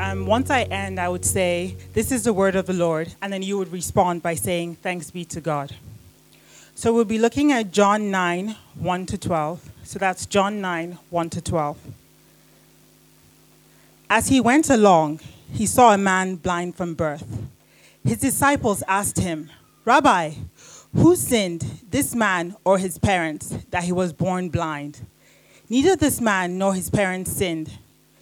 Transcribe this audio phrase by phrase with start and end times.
[0.00, 3.32] Um, once I end, I would say, This is the word of the Lord, and
[3.32, 5.74] then you would respond by saying, Thanks be to God.
[6.76, 9.70] So we'll be looking at John 9, 1 to 12.
[9.82, 11.78] So that's John 9, 1 to 12.
[14.08, 15.18] As he went along,
[15.52, 17.26] he saw a man blind from birth.
[18.04, 19.50] His disciples asked him,
[19.84, 20.34] Rabbi,
[20.94, 25.04] who sinned, this man or his parents, that he was born blind?
[25.68, 27.72] Neither this man nor his parents sinned,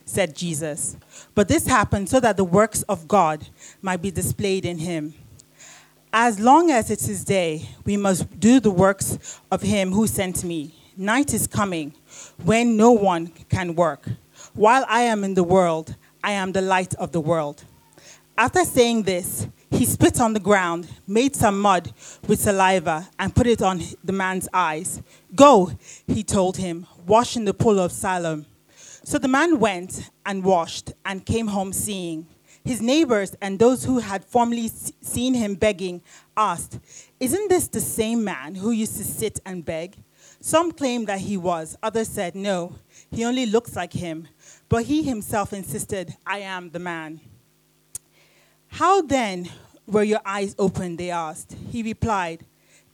[0.07, 0.97] said Jesus.
[1.35, 3.47] But this happened so that the works of God
[3.83, 5.13] might be displayed in him.
[6.13, 10.45] As long as it is day, we must do the works of him who sent
[10.45, 10.75] me.
[10.97, 11.93] Night is coming
[12.43, 14.09] when no one can work.
[14.55, 17.65] While I am in the world, I am the light of the world.
[18.39, 21.93] After saying this, he spit on the ground, made some mud
[22.27, 25.03] with saliva, and put it on the man's eyes.
[25.35, 25.73] Go,
[26.07, 28.47] he told him, wash in the pool of Siloam.
[29.07, 32.27] So the man went and washed and came home seeing.
[32.65, 36.03] His neighbors and those who had formerly seen him begging
[36.37, 36.81] asked,
[37.21, 39.95] Isn't this the same man who used to sit and beg?
[40.41, 42.81] Some claimed that he was, others said, No,
[43.13, 44.27] he only looks like him.
[44.69, 47.21] But he himself insisted, I am the man.
[48.67, 49.49] How then
[49.87, 50.99] were your eyes opened?
[50.99, 51.55] They asked.
[51.71, 52.45] He replied,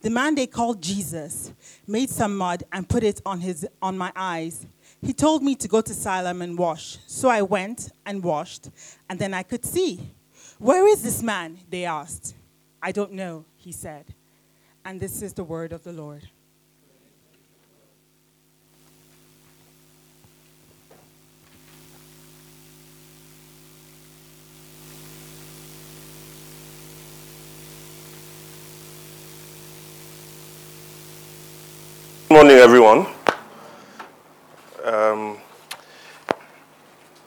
[0.01, 1.51] The man they called Jesus
[1.87, 4.67] made some mud and put it on, his, on my eyes.
[5.03, 6.97] He told me to go to Siloam and wash.
[7.07, 8.69] So I went and washed,
[9.09, 9.99] and then I could see.
[10.59, 11.59] Where is this man?
[11.69, 12.35] They asked.
[12.81, 14.05] I don't know, he said.
[14.85, 16.29] And this is the word of the Lord.
[32.29, 33.05] Good morning, everyone.
[34.83, 35.37] Um,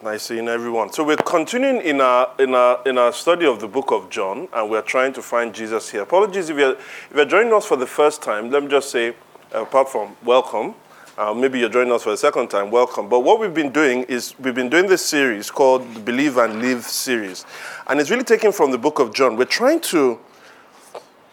[0.02, 0.92] nice seeing everyone.
[0.92, 4.46] So we're continuing in our, in, our, in our study of the book of John,
[4.52, 6.02] and we're trying to find Jesus here.
[6.02, 8.50] Apologies if you're, if you're joining us for the first time.
[8.50, 9.14] Let me just say,
[9.52, 10.74] apart from welcome,
[11.16, 13.08] uh, maybe you're joining us for the second time, welcome.
[13.08, 16.60] But what we've been doing is we've been doing this series called the Believe and
[16.60, 17.46] Live series.
[17.86, 19.34] And it's really taken from the book of John.
[19.34, 20.20] We're trying to,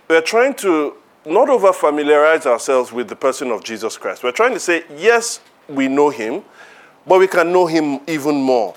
[0.08, 0.96] we're trying to
[1.26, 4.24] not over familiarize ourselves with the person of Jesus Christ.
[4.24, 6.44] We're trying to say, yes, we know him,
[7.06, 8.76] but we can know him even more.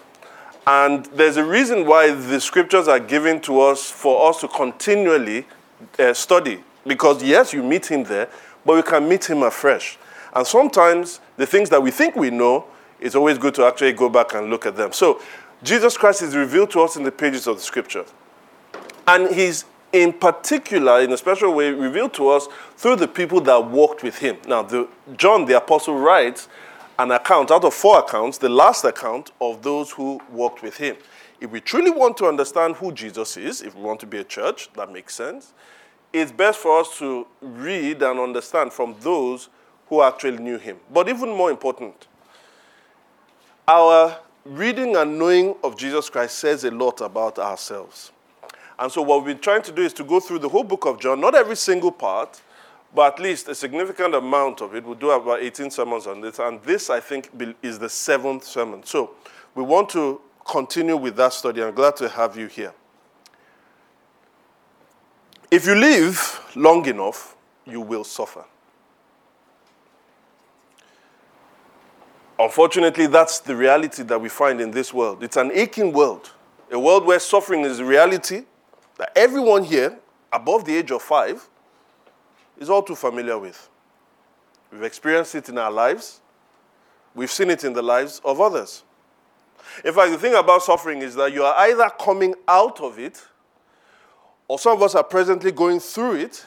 [0.66, 5.46] And there's a reason why the scriptures are given to us for us to continually
[5.98, 6.62] uh, study.
[6.84, 8.28] Because, yes, you meet him there,
[8.64, 9.96] but we can meet him afresh.
[10.34, 12.66] And sometimes the things that we think we know,
[13.00, 14.92] it's always good to actually go back and look at them.
[14.92, 15.20] So,
[15.62, 18.12] Jesus Christ is revealed to us in the pages of the scriptures.
[19.06, 23.64] And he's in particular, in a special way, revealed to us through the people that
[23.64, 24.36] walked with him.
[24.46, 26.48] Now, the, John the Apostle writes
[26.98, 30.96] an account, out of four accounts, the last account of those who walked with him.
[31.40, 34.24] If we truly want to understand who Jesus is, if we want to be a
[34.24, 35.52] church, that makes sense,
[36.12, 39.50] it's best for us to read and understand from those
[39.88, 40.78] who actually knew him.
[40.90, 42.06] But even more important,
[43.68, 48.12] our reading and knowing of Jesus Christ says a lot about ourselves.
[48.78, 50.86] And so, what we've been trying to do is to go through the whole book
[50.86, 52.40] of John, not every single part,
[52.96, 54.82] but at least a significant amount of it.
[54.82, 56.38] We'll do about 18 sermons on this.
[56.38, 57.30] And this, I think,
[57.62, 58.82] is the seventh sermon.
[58.84, 59.10] So,
[59.54, 61.62] we want to continue with that study.
[61.62, 62.72] I'm glad to have you here.
[65.50, 67.36] If you live long enough,
[67.66, 68.46] you will suffer.
[72.38, 75.22] Unfortunately, that's the reality that we find in this world.
[75.22, 76.30] It's an aching world,
[76.72, 78.44] a world where suffering is a reality
[78.96, 79.98] that everyone here
[80.32, 81.46] above the age of five
[82.58, 83.68] is all too familiar with.
[84.72, 86.20] We've experienced it in our lives,
[87.14, 88.82] we've seen it in the lives of others.
[89.84, 93.24] In fact, the thing about suffering is that you are either coming out of it,
[94.48, 96.46] or some of us are presently going through it.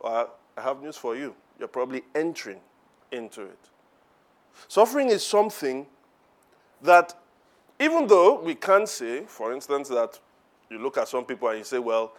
[0.00, 1.34] Well, I have news for you.
[1.58, 2.60] You're probably entering
[3.12, 3.58] into it.
[4.66, 5.86] Suffering is something
[6.82, 7.14] that,
[7.78, 10.18] even though we can say, for instance, that
[10.68, 12.12] you look at some people and you say, well,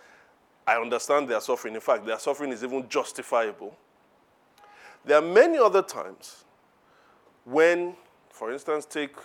[0.65, 1.75] I understand their suffering.
[1.75, 3.75] In fact, their suffering is even justifiable.
[5.05, 6.45] There are many other times
[7.45, 7.95] when,
[8.29, 9.15] for instance, take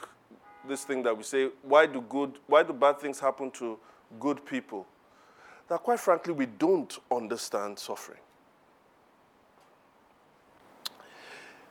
[0.67, 3.79] this thing that we say, why do good, why do bad things happen to
[4.19, 4.87] good people?
[5.69, 8.19] That quite frankly, we don't understand suffering.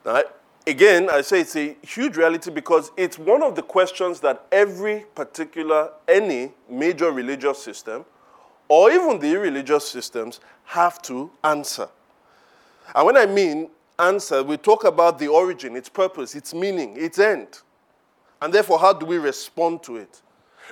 [0.05, 0.21] Now,
[0.65, 5.05] again, I say it's a huge reality because it's one of the questions that every
[5.15, 8.05] particular, any major religious system,
[8.67, 11.87] or even the religious systems, have to answer.
[12.93, 17.19] And when I mean answer, we talk about the origin, its purpose, its meaning, its
[17.19, 17.61] end.
[18.41, 20.21] And therefore, how do we respond to it?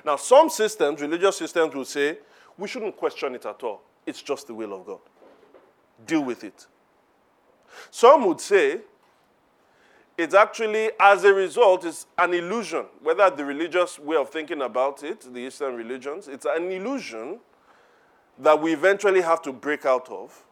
[0.05, 2.19] Now, some systems, religious systems, will say,
[2.57, 3.81] we shouldn't question it at all.
[4.05, 4.99] It's just the will of God.
[6.05, 6.67] Deal with it.
[7.91, 8.81] Some would say,
[10.17, 12.85] it's actually, as a result, it's an illusion.
[13.01, 17.39] Whether the religious way of thinking about it, the Eastern religions, it's an illusion
[18.39, 20.43] that we eventually have to break out of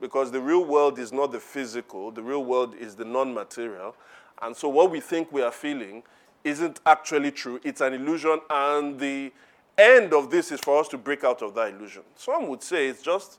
[0.00, 3.94] because the real world is not the physical, the real world is the non material.
[4.40, 6.02] And so what we think we are feeling
[6.44, 9.32] isn't actually true, it's an illusion, and the
[9.78, 12.02] end of this is for us to break out of that illusion.
[12.16, 13.38] Some would say it's just,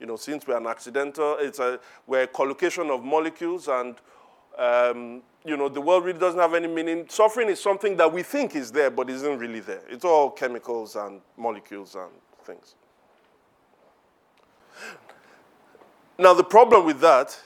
[0.00, 3.96] you know, since we're an accidental, it's a, we're a collocation of molecules and
[4.58, 7.06] um, you know, the world really doesn't have any meaning.
[7.08, 9.82] Suffering is something that we think is there, but isn't really there.
[9.88, 12.10] It's all chemicals and molecules and
[12.44, 12.74] things.
[16.18, 17.38] Now, the problem with that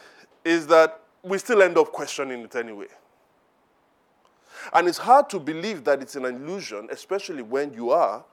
[0.44, 2.88] is that we still end up questioning it anyway.
[4.72, 8.24] And it's hard to believe that it's an illusion, especially when you are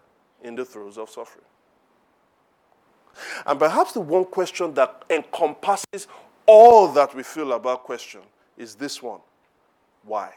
[0.43, 1.45] in the throes of suffering.
[3.45, 6.07] And perhaps the one question that encompasses
[6.45, 8.21] all that we feel about question
[8.57, 9.19] is this one
[10.03, 10.31] Why?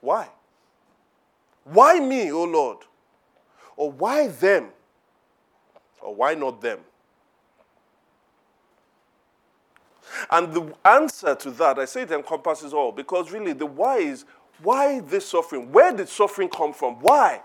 [0.00, 0.28] Why?
[1.64, 2.78] Why me, O oh Lord?
[3.76, 4.68] Or why them?
[6.02, 6.80] Or why not them?
[10.30, 14.24] And the answer to that, I say it encompasses all, because really the why is
[14.62, 15.72] why this suffering?
[15.72, 16.96] Where did suffering come from?
[16.96, 17.40] Why?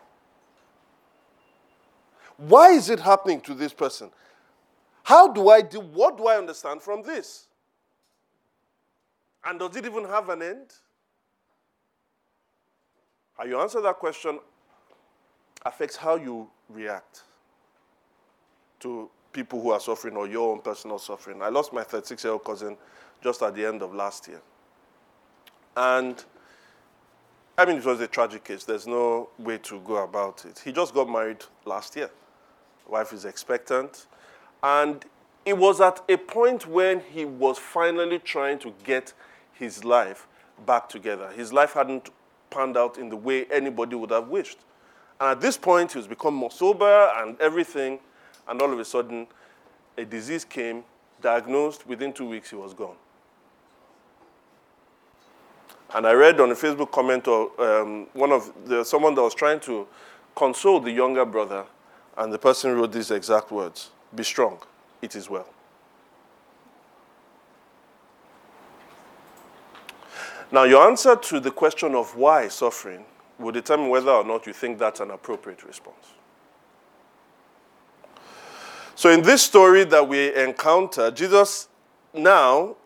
[2.37, 4.09] Why is it happening to this person?
[5.03, 5.79] How do I do?
[5.79, 7.47] What do I understand from this?
[9.45, 10.73] And does it even have an end?
[13.37, 14.39] How you answer that question
[15.65, 17.23] affects how you react
[18.85, 21.41] to people who are suffering or your own personal suffering.
[21.41, 22.77] I lost my 36 year old cousin
[23.23, 24.41] just at the end of last year.
[25.75, 26.23] And
[27.57, 28.63] I mean, it was a tragic case.
[28.63, 30.61] There's no way to go about it.
[30.63, 32.11] He just got married last year.
[32.87, 34.05] wife is expectant.
[34.61, 35.03] And
[35.45, 39.13] it was at a point when he was finally trying to get
[39.53, 40.27] his life
[40.67, 41.31] back together.
[41.31, 42.11] His life hadn't
[42.51, 44.59] panned out in the way anybody would have wished.
[45.19, 47.99] And at this point, he was become more sober and everything,
[48.47, 49.27] and all of a sudden,
[49.97, 50.83] a disease came,
[51.21, 52.95] diagnosed, within two weeks, he was gone.
[55.93, 59.33] And I read on a Facebook comment of um, one of the, someone that was
[59.33, 59.87] trying to
[60.35, 61.65] console the younger brother,
[62.17, 64.59] and the person wrote these exact words Be strong,
[65.01, 65.47] it is well.
[70.51, 73.05] Now, your answer to the question of why suffering
[73.39, 76.13] will determine whether or not you think that's an appropriate response.
[78.97, 81.67] So, in this story that we encounter, Jesus
[82.13, 82.77] now,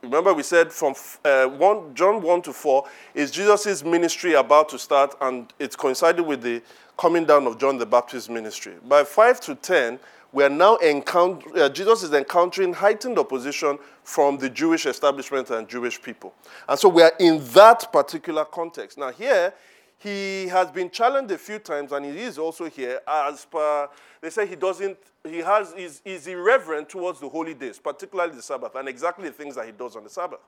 [0.00, 0.94] remember we said from
[1.26, 6.22] uh, 1, John 1 to 4, is Jesus' ministry about to start, and it's coincided
[6.22, 6.62] with the
[6.96, 8.76] coming down of John the Baptist's ministry.
[8.88, 10.00] By 5 to 10,
[10.32, 15.68] we are now encountering, uh, Jesus is encountering heightened opposition from the Jewish establishment and
[15.68, 16.32] Jewish people.
[16.66, 18.96] And so we are in that particular context.
[18.96, 19.52] Now, here,
[19.98, 23.88] he has been challenged a few times, and he is also here as per,
[24.20, 24.96] they say he doesn't,
[25.28, 29.34] he has, is, is irreverent towards the holy days, particularly the Sabbath, and exactly the
[29.34, 30.40] things that he does on the Sabbath.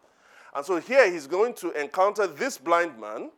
[0.55, 3.31] And so here he's going to encounter this blind man,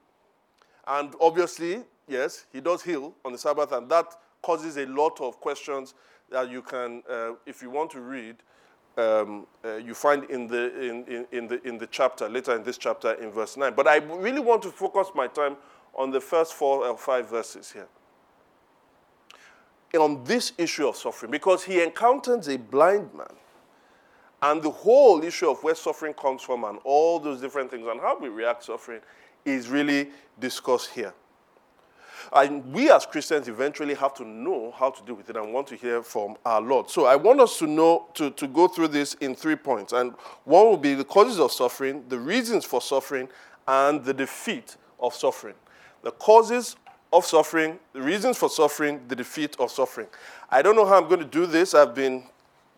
[0.86, 4.06] and obviously, yes, he does heal on the Sabbath, and that
[4.42, 5.94] causes a lot of questions
[6.30, 8.36] that you can, uh, if you want to read,
[8.96, 12.62] um, uh, you find in the, in, in, in, the, in the chapter, later in
[12.62, 13.72] this chapter in verse 9.
[13.74, 15.56] But I really want to focus my time
[15.94, 17.88] on the first four or five verses here.
[19.94, 23.26] On this issue of suffering, because he encounters a blind man.
[24.40, 28.00] And the whole issue of where suffering comes from and all those different things and
[28.00, 29.00] how we react to suffering
[29.44, 31.14] is really discussed here.
[32.32, 35.66] And we as Christians eventually have to know how to deal with it and want
[35.68, 36.88] to hear from our Lord.
[36.88, 39.92] So I want us to know, to, to go through this in three points.
[39.92, 40.12] And
[40.44, 43.28] one will be the causes of suffering, the reasons for suffering,
[43.68, 45.54] and the defeat of suffering.
[46.02, 46.76] The causes
[47.12, 50.06] of suffering, the reasons for suffering, the defeat of suffering.
[50.50, 51.74] I don't know how I'm going to do this.
[51.74, 52.24] I've been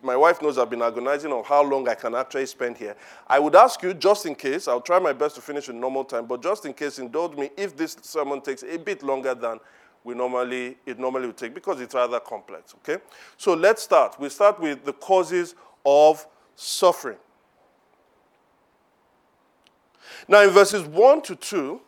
[0.05, 2.95] my wife knows I've been agonizing on how long I can actually spend here.
[3.25, 6.03] I would ask you, just in case, I'll try my best to finish in normal
[6.03, 9.59] time, but just in case, indulge me if this sermon takes a bit longer than
[10.03, 12.75] we normally it normally would take because it's rather complex.
[12.75, 13.01] Okay,
[13.35, 14.19] so let's start.
[14.19, 16.25] We start with the causes of
[16.55, 17.17] suffering.
[20.27, 21.81] Now, in verses one to two,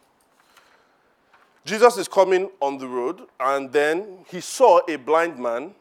[1.68, 5.76] Jesus is coming on the road, and then he saw a blind man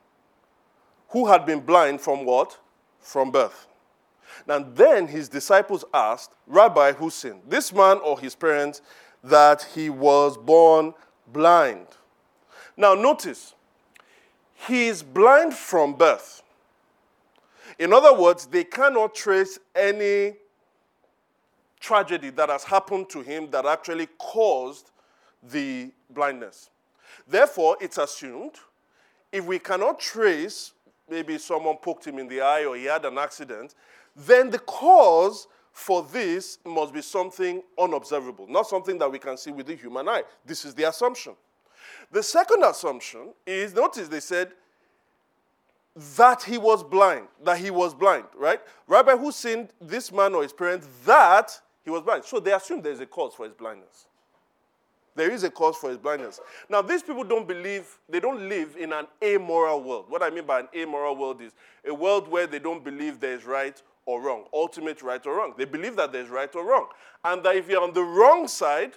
[1.11, 2.59] who had been blind from what?
[2.99, 3.69] From birth.
[4.49, 8.83] Now, then his disciples asked, Rabbi, who sinned, this man or his parents,
[9.23, 10.93] that he was born
[11.33, 11.87] blind?
[12.77, 13.55] Now, notice,
[14.55, 16.43] he is blind from birth.
[17.79, 20.35] In other words, they cannot trace any
[21.79, 24.91] tragedy that has happened to him that actually caused
[25.43, 26.71] the blindness.
[27.27, 28.55] Therefore, it's assumed
[29.33, 30.73] if we cannot trace,
[31.09, 33.75] maybe someone poked him in the eye or he had an accident,
[34.15, 39.51] then the cause for this must be something unobservable, not something that we can see
[39.51, 40.23] with the human eye.
[40.45, 41.35] This is the assumption.
[42.11, 44.53] The second assumption is notice they said
[46.17, 48.61] that he was blind, that he was blind, right?
[48.87, 52.25] Rabbi who sinned this man or his parents that he was blind.
[52.25, 54.07] So they assume there's a cause for his blindness.
[55.17, 56.41] There is a cause for his blindness.
[56.69, 60.05] Now, these people don't believe, they don't live in an amoral world.
[60.09, 61.53] What I mean by an amoral world is
[61.87, 65.55] a world where they don't believe there's right or wrong, ultimate right or wrong.
[65.57, 66.89] They believe that there's right or wrong.
[67.25, 68.93] And that if you're on the wrong side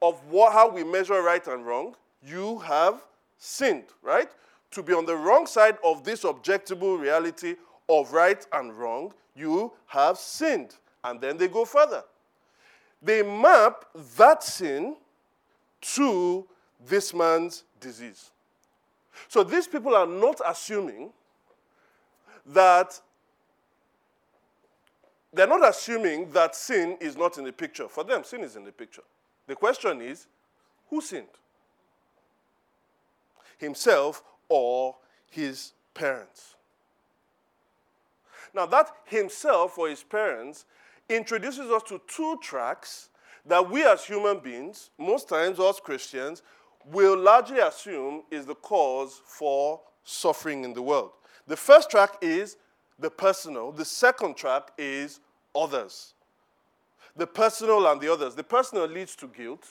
[0.00, 1.94] of what, how we measure right and wrong,
[2.26, 3.04] you have
[3.36, 4.30] sinned, right?
[4.72, 7.56] To be on the wrong side of this objectable reality
[7.88, 10.74] of right and wrong, you have sinned.
[11.04, 12.02] And then they go further.
[13.02, 13.84] They map
[14.16, 14.96] that sin
[15.92, 16.46] to
[16.86, 18.30] this man's disease.
[19.28, 21.12] So these people are not assuming
[22.46, 23.00] that
[25.32, 27.88] they're not assuming that sin is not in the picture.
[27.88, 29.02] For them, sin is in the picture.
[29.46, 30.26] The question is,
[30.88, 31.26] who sinned?
[33.58, 34.94] Himself or
[35.28, 36.54] his parents?
[38.54, 40.66] Now, that himself or his parents
[41.08, 43.08] introduces us to two tracks
[43.46, 46.42] that we as human beings, most times us Christians,
[46.86, 51.10] will largely assume is the cause for suffering in the world.
[51.46, 52.56] The first track is
[52.98, 55.20] the personal, the second track is
[55.54, 56.14] others.
[57.16, 58.34] The personal and the others.
[58.34, 59.66] The personal leads to guilt,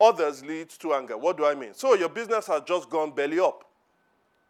[0.00, 1.16] others leads to anger.
[1.16, 1.74] What do I mean?
[1.74, 3.64] So your business has just gone belly up,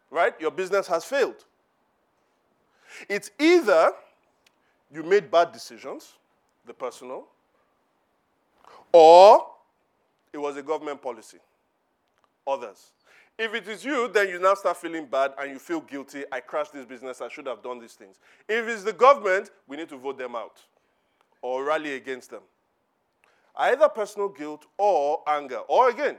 [0.09, 0.33] right?
[0.39, 1.45] Your business has failed.
[3.09, 3.91] It's either
[4.93, 6.13] you made bad decisions,
[6.65, 7.27] the personal,
[8.95, 9.45] or
[10.31, 11.39] it was a government policy.
[12.47, 12.93] Others.
[13.37, 16.23] If it is you, then you now start feeling bad and you feel guilty.
[16.31, 17.19] I crashed this business.
[17.19, 18.15] I should have done these things.
[18.47, 20.61] If it's the government, we need to vote them out
[21.41, 22.43] or rally against them.
[23.57, 25.59] Either personal guilt or anger.
[25.67, 26.15] Or again,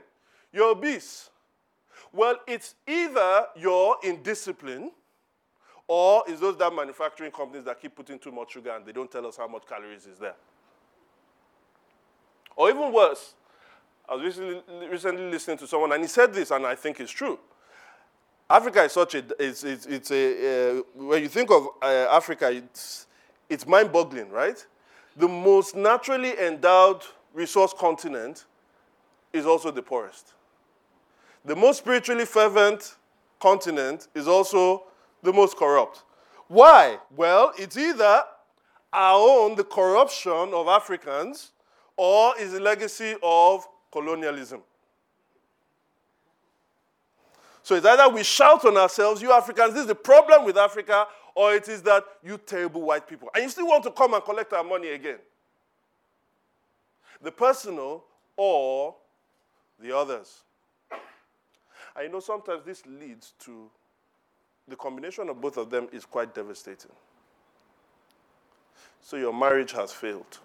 [0.53, 1.31] you're obese.
[2.13, 4.91] Well, it's either you're indisciplined
[5.87, 9.09] or it's those that manufacturing companies that keep putting too much sugar and they don't
[9.09, 10.35] tell us how much calories is there.
[12.57, 13.35] Or even worse,
[14.09, 17.11] I was recently, recently listening to someone and he said this, and I think it's
[17.11, 17.39] true.
[18.49, 22.51] Africa is such a, it's, it's, it's a, uh, when you think of uh, Africa,
[22.51, 23.07] it's,
[23.49, 24.65] it's mind boggling, right?
[25.17, 28.45] The most naturally endowed resource continent
[29.33, 30.33] is also the poorest.
[31.45, 32.95] The most spiritually fervent
[33.39, 34.83] continent is also
[35.21, 36.03] the most corrupt.
[36.47, 36.97] Why?
[37.15, 38.23] Well, it's either
[38.93, 41.51] our own, the corruption of Africans,
[41.97, 44.61] or is the legacy of colonialism.
[47.63, 51.05] So it's either we shout on ourselves, you Africans, this is the problem with Africa,
[51.35, 53.29] or it is that you terrible white people.
[53.35, 55.17] And you still want to come and collect our money again.
[57.21, 58.05] The personal
[58.37, 58.95] or
[59.79, 60.43] the others.
[61.95, 63.69] I know sometimes this leads to
[64.67, 66.91] the combination of both of them is quite devastating.
[69.01, 70.39] So your marriage has failed.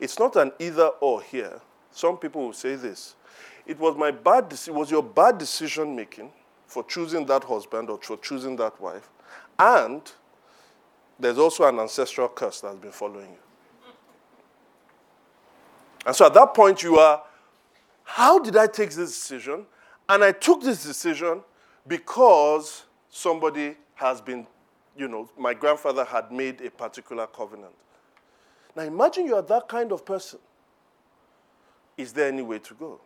[0.00, 1.60] It's not an either or here.
[1.90, 3.14] Some people will say this.
[3.66, 6.32] It was my bad it was your bad decision making
[6.66, 9.08] for choosing that husband or for choosing that wife.
[9.58, 10.00] And
[11.18, 13.38] there's also an ancestral curse that's been following you.
[16.04, 17.22] And so at that point you are,
[18.04, 19.66] how did I take this decision?
[20.08, 21.42] And I took this decision
[21.86, 24.46] because somebody has been,
[24.96, 27.74] you know, my grandfather had made a particular covenant.
[28.74, 30.38] Now imagine you are that kind of person.
[31.96, 33.00] Is there any way to go?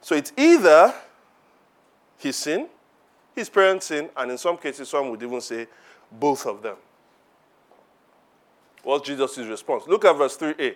[0.00, 0.94] So it's either
[2.18, 2.68] his sin,
[3.34, 5.66] his parents' sin, and in some cases, some would even say
[6.12, 6.76] both of them.
[8.82, 9.84] What's Jesus' response?
[9.86, 10.74] Look at verse 3a.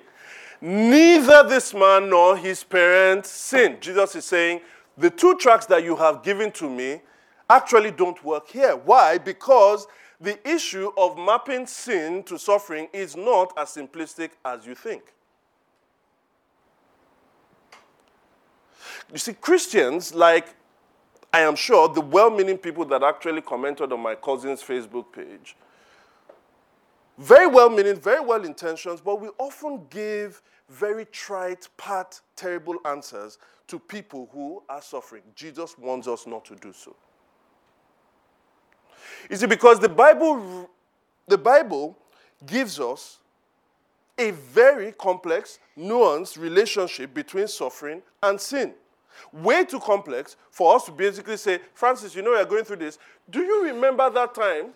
[0.61, 3.81] Neither this man nor his parents sinned.
[3.81, 4.61] Jesus is saying,
[4.97, 7.03] The two tracks that you have given to me
[7.49, 8.77] actually don't work here.
[8.77, 9.19] Why?
[9.19, 9.87] Because
[10.21, 15.15] the issue of mapping sin to suffering is not as simplistic as you think.
[19.13, 20.55] You see, Christians, like
[21.33, 25.57] I am sure the well meaning people that actually commented on my cousin's Facebook page,
[27.17, 33.39] very well meaning, very well intentioned, but we often give very trite, pat, terrible answers
[33.69, 35.23] to people who are suffering.
[35.35, 36.95] Jesus wants us not to do so.
[39.31, 40.71] You it because the Bible,
[41.27, 41.97] the Bible
[42.47, 43.19] gives us
[44.19, 48.75] a very complex, nuanced relationship between suffering and sin.
[49.33, 52.99] Way too complex for us to basically say, Francis, you know you're going through this.
[53.31, 54.73] Do you remember that time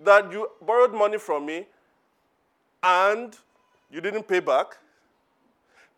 [0.00, 1.66] that you borrowed money from me
[2.82, 3.36] and
[3.90, 4.78] you didn't pay back?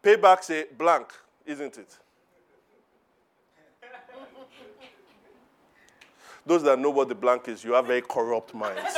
[0.02, 1.12] Payback's a blank,
[1.44, 1.98] isn't it?
[6.46, 8.96] Those that know what the blank is, you have very corrupt minds.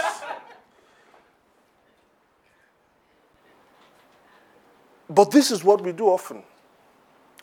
[5.08, 6.42] but this is what we do often.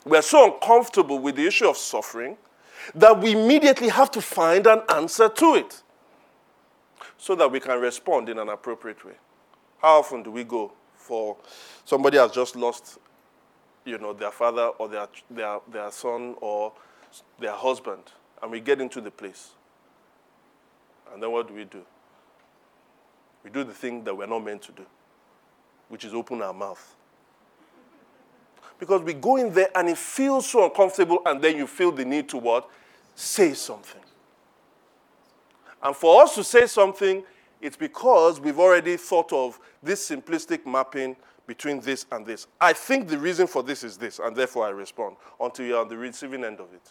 [0.04, 2.36] We are so uncomfortable with the issue of suffering
[2.94, 5.82] that we immediately have to find an answer to it
[7.18, 9.12] so that we can respond in an appropriate way.
[9.82, 11.36] How often do we go for
[11.84, 12.98] somebody has just lost
[13.84, 16.72] you know, their father or their, their, their son or
[17.38, 18.02] their husband,
[18.42, 19.50] and we get into the place.
[21.12, 21.82] And then what do we do?
[23.42, 24.86] We do the thing that we're not meant to do,
[25.88, 26.96] which is open our mouth.
[28.78, 32.04] Because we go in there and it feels so uncomfortable, and then you feel the
[32.04, 32.68] need to what?
[33.14, 34.00] Say something.
[35.82, 37.24] And for us to say something,
[37.60, 42.46] it's because we've already thought of this simplistic mapping between this and this.
[42.60, 45.88] I think the reason for this is this, and therefore I respond until you're on
[45.88, 46.88] the receiving end of it.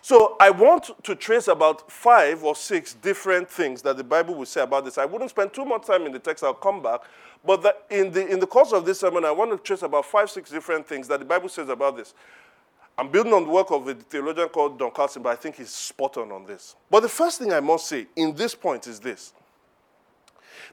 [0.00, 4.46] So I want to trace about five or six different things that the Bible will
[4.46, 4.98] say about this.
[4.98, 7.00] I wouldn't spend too much time in the text, I'll come back.
[7.44, 10.04] But the, in, the, in the course of this sermon, I want to trace about
[10.06, 12.14] five, six different things that the Bible says about this.
[12.96, 15.70] I'm building on the work of a theologian called Don Carson, but I think he's
[15.70, 16.74] spot on on this.
[16.90, 19.32] But the first thing I must say in this point is this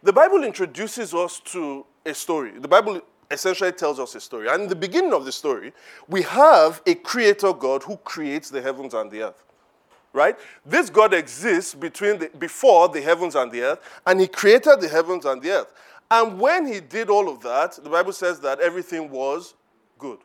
[0.02, 2.52] the Bible introduces us to a story.
[2.60, 4.48] The Bible essentially tells us a story.
[4.48, 5.74] And in the beginning of the story,
[6.08, 9.44] we have a creator God who creates the heavens and the earth.
[10.14, 10.38] Right?
[10.66, 14.88] This God exists between the, before the heavens and the earth, and he created the
[14.88, 15.74] heavens and the earth.
[16.10, 19.56] And when he did all of that, the Bible says that everything was
[19.98, 20.20] good.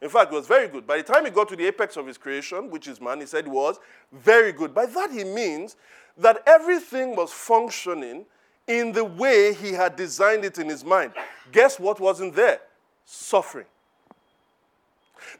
[0.00, 0.86] In fact, it was very good.
[0.86, 3.26] By the time he got to the apex of his creation, which is man, he
[3.26, 3.80] said it was
[4.12, 4.74] very good.
[4.74, 5.76] By that he means
[6.18, 8.26] that everything was functioning
[8.66, 11.12] in the way he had designed it in his mind.
[11.52, 12.60] Guess what wasn't there?
[13.04, 13.66] Suffering.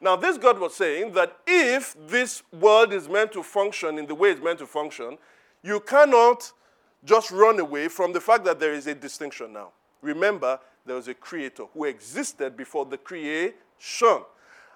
[0.00, 4.14] Now, this God was saying that if this world is meant to function in the
[4.14, 5.18] way it's meant to function,
[5.62, 6.52] you cannot
[7.04, 9.70] just run away from the fact that there is a distinction now.
[10.02, 13.52] Remember, there was a creator who existed before the creation.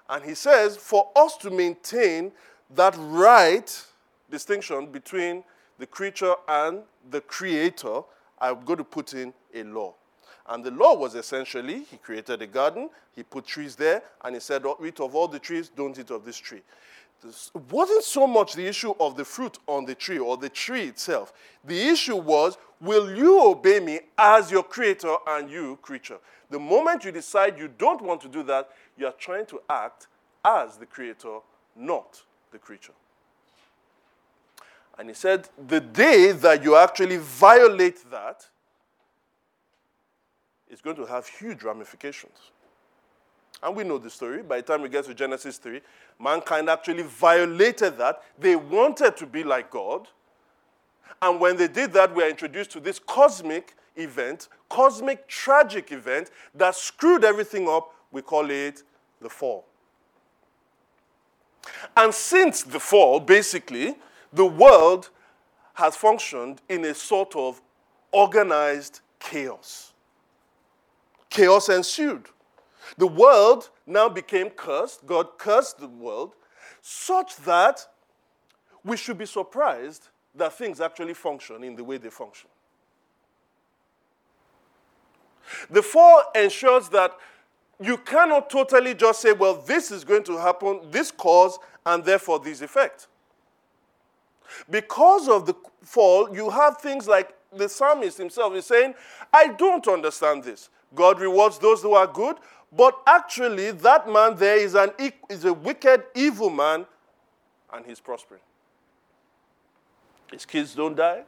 [0.09, 2.33] And he says, for us to maintain
[2.75, 3.85] that right
[4.31, 5.45] distinction between
[5.79, 8.03] the creature and the creator,
[8.41, 9.95] I'm going to put in a law.
[10.49, 14.41] And the law was essentially, he created a garden, he put trees there, and he
[14.41, 16.63] said, eat of all the trees, don't eat of this tree.
[17.23, 20.85] This wasn't so much the issue of the fruit on the tree or the tree
[20.85, 21.35] itself.
[21.65, 26.19] The issue was, will you obey me as your creator and you creature?
[26.49, 30.07] The moment you decide you don't want to do that, you are trying to act
[30.45, 31.41] as the creator,
[31.77, 32.23] not
[32.53, 32.95] the creature.
[35.01, 38.47] And he said, the day that you actually violate that
[40.69, 42.37] is going to have huge ramifications.
[43.63, 44.43] And we know the story.
[44.43, 45.81] By the time we get to Genesis 3,
[46.19, 48.21] mankind actually violated that.
[48.39, 50.07] They wanted to be like God.
[51.23, 56.31] And when they did that, we are introduced to this cosmic event, cosmic tragic event
[56.55, 57.95] that screwed everything up.
[58.13, 58.83] We call it
[59.23, 59.65] the fall.
[61.97, 63.97] And since the fall, basically,
[64.33, 65.11] the world
[65.75, 67.61] has functioned in a sort of
[68.13, 69.93] organized chaos.
[71.29, 72.27] Chaos ensued.
[72.99, 75.07] The world now became cursed.
[75.07, 76.35] God cursed the world
[76.83, 77.87] such that
[78.85, 82.49] we should be surprised that things actually function in the way they function.
[85.69, 87.17] The fall ensures that
[87.81, 92.39] you cannot totally just say, well, this is going to happen, this cause, and therefore
[92.39, 93.09] this effect.
[94.69, 98.95] Because of the fall, you have things like the psalmist himself is saying,
[99.33, 100.71] I don't understand this.
[100.95, 102.37] God rewards those who are good,
[102.73, 104.91] but actually, that man there is, an,
[105.29, 106.87] is a wicked, evil man,
[107.73, 108.41] and he's prospering.
[110.31, 111.25] His kids don't die.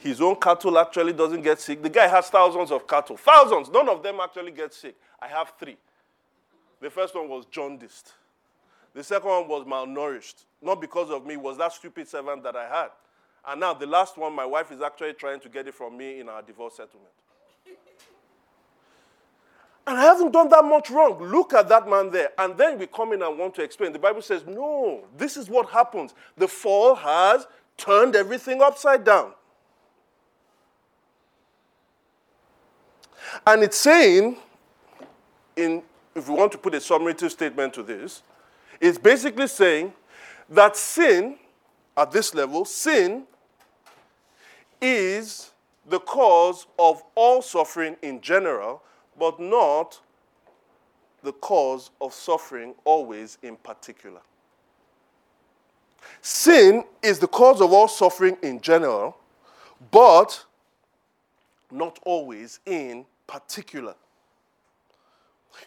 [0.00, 1.82] His own cattle actually doesn't get sick.
[1.82, 3.16] The guy has thousands of cattle.
[3.16, 3.70] Thousands.
[3.70, 4.96] None of them actually get sick.
[5.20, 5.76] I have three.
[6.80, 8.12] The first one was jaundiced.
[8.96, 10.46] The second one was malnourished.
[10.62, 12.88] Not because of me, was that stupid servant that I had.
[13.46, 16.18] And now the last one, my wife is actually trying to get it from me
[16.18, 17.12] in our divorce settlement.
[19.86, 21.22] And I haven't done that much wrong.
[21.22, 22.30] Look at that man there.
[22.38, 23.92] And then we come in and want to explain.
[23.92, 26.14] The Bible says, no, this is what happens.
[26.38, 29.32] The fall has turned everything upside down.
[33.46, 34.38] And it's saying,
[35.54, 35.82] in,
[36.14, 38.22] if we want to put a summative statement to this,
[38.80, 39.92] it's basically saying
[40.48, 41.36] that sin,
[41.96, 43.24] at this level, sin
[44.80, 45.50] is
[45.88, 48.82] the cause of all suffering in general,
[49.18, 50.00] but not
[51.22, 54.20] the cause of suffering always in particular.
[56.20, 59.16] Sin is the cause of all suffering in general,
[59.90, 60.44] but
[61.70, 63.94] not always in particular.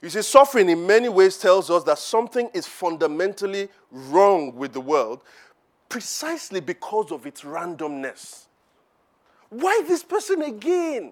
[0.01, 4.81] You see, suffering in many ways tells us that something is fundamentally wrong with the
[4.81, 5.21] world
[5.89, 8.45] precisely because of its randomness.
[9.49, 11.11] Why this person again?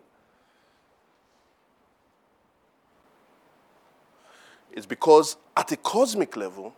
[4.71, 6.73] It's because at a cosmic level,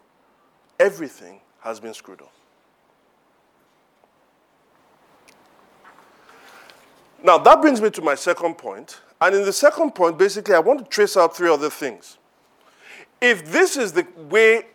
[0.79, 2.31] everything has been screwed up.
[7.21, 9.01] Now, that brings me to my second point.
[9.21, 12.17] And in the second point, basically, I want to trace out three other things.
[13.21, 14.67] If this is the way,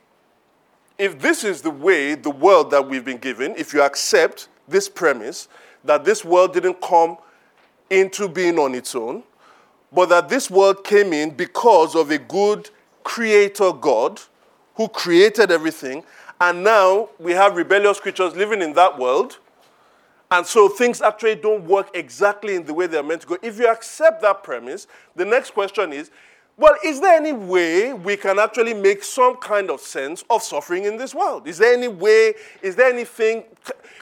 [0.98, 4.88] if this is the way the world that we've been given, if you accept this
[4.88, 5.48] premise
[5.82, 7.16] that this world didn't come
[7.88, 9.22] into being on its own,
[9.92, 12.68] but that this world came in because of a good
[13.02, 14.20] creator God
[14.74, 16.04] who created everything,
[16.40, 19.38] and now we have rebellious creatures living in that world
[20.34, 23.38] and so things actually don't work exactly in the way they're meant to go.
[23.40, 26.10] If you accept that premise, the next question is
[26.56, 30.84] well, is there any way we can actually make some kind of sense of suffering
[30.84, 31.48] in this world?
[31.48, 33.44] Is there any way, is there anything,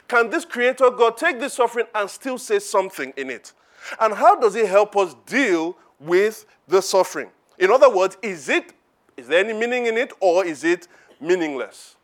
[0.07, 3.53] can this creator God take this suffering and still say something in it?
[3.99, 7.29] And how does it help us deal with the suffering?
[7.57, 8.73] In other words, is it,
[9.17, 10.87] is there any meaning in it or is it
[11.19, 11.95] meaningless?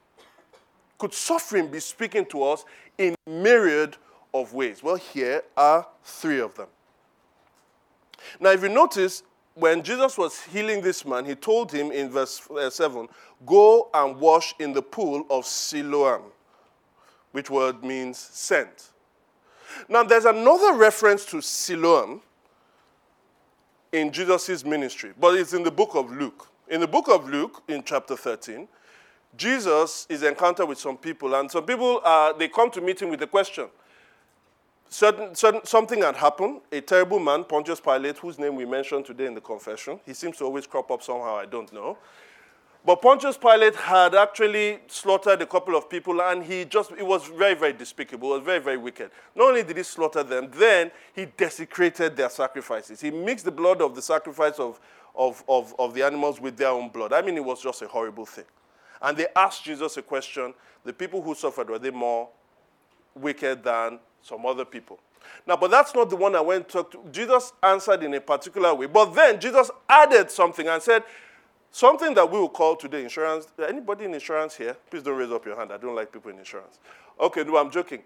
[0.97, 2.65] Could suffering be speaking to us
[2.97, 3.97] in myriad
[4.33, 4.83] of ways?
[4.83, 6.67] Well, here are three of them.
[8.39, 9.23] Now, if you notice,
[9.55, 13.07] when Jesus was healing this man, he told him in verse uh, 7
[13.45, 16.23] Go and wash in the pool of Siloam,
[17.31, 18.91] which word means sent.
[19.87, 22.21] Now, there's another reference to Siloam
[23.91, 26.47] in Jesus' ministry, but it's in the book of Luke.
[26.67, 28.67] In the book of Luke, in chapter 13,
[29.37, 33.09] Jesus is encountered with some people, and some people, uh, they come to meet him
[33.09, 33.67] with a question
[34.89, 36.62] certain, certain, something had happened.
[36.71, 39.99] A terrible man, Pontius Pilate, whose name we mentioned today in the confession.
[40.06, 41.97] He seems to always crop up somehow, I don't know.
[42.86, 47.28] But Pontius Pilate had actually slaughtered a couple of people, and he just, it was
[47.28, 48.34] very, very despicable.
[48.34, 49.12] It was very, very wicked.
[49.36, 53.02] Not only did he slaughter them, then he desecrated their sacrifices.
[53.02, 54.80] He mixed the blood of the sacrifice of,
[55.13, 57.12] of, of, of the animals with their own blood.
[57.12, 58.45] I mean, it was just a horrible thing.
[59.02, 60.54] And they asked Jesus a question
[60.86, 62.30] the people who suffered, were they more
[63.13, 64.99] wicked than some other people.
[65.47, 67.03] Now, but that's not the one I went to talk to.
[67.12, 68.88] Jesus answered in a particular way.
[68.88, 71.03] But then Jesus added something and said,
[71.71, 73.47] something that we will call today insurance.
[73.67, 74.75] Anybody in insurance here?
[74.89, 75.71] Please don't raise up your hand.
[75.71, 76.79] I don't like people in insurance.
[77.19, 78.03] Okay, no, I'm joking.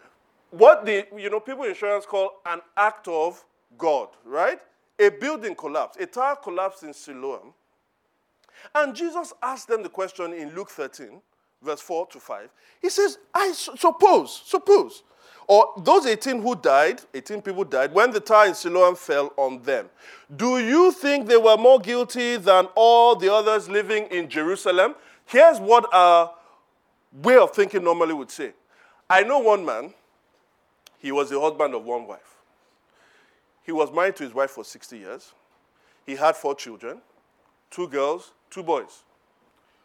[0.52, 3.44] What the, you know, people in insurance call an act of
[3.78, 4.60] God, right?
[5.00, 6.00] A building collapsed.
[6.00, 7.54] A tower collapsed in Siloam.
[8.76, 11.22] And Jesus asked them the question in Luke 13,
[11.64, 12.50] verse 4 to 5.
[12.82, 15.04] He says, I suppose, suppose
[15.48, 19.62] or those 18 who died, 18 people died, when the tower in Siloam fell on
[19.64, 19.90] them,
[20.36, 24.96] do you think they were more guilty than all the others living in Jerusalem?
[25.26, 26.34] Here's what our
[27.12, 28.54] way of thinking normally would say.
[29.10, 29.94] I know one man,
[31.00, 32.38] he was the husband of one wife.
[33.66, 35.34] He was married to his wife for 60 years.
[36.06, 37.02] He had four children
[37.70, 39.04] two girls, two boys.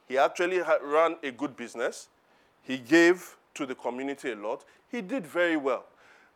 [0.08, 2.08] He actually ran a good business.
[2.62, 4.64] He gave to the community a lot.
[4.90, 5.84] He did very well.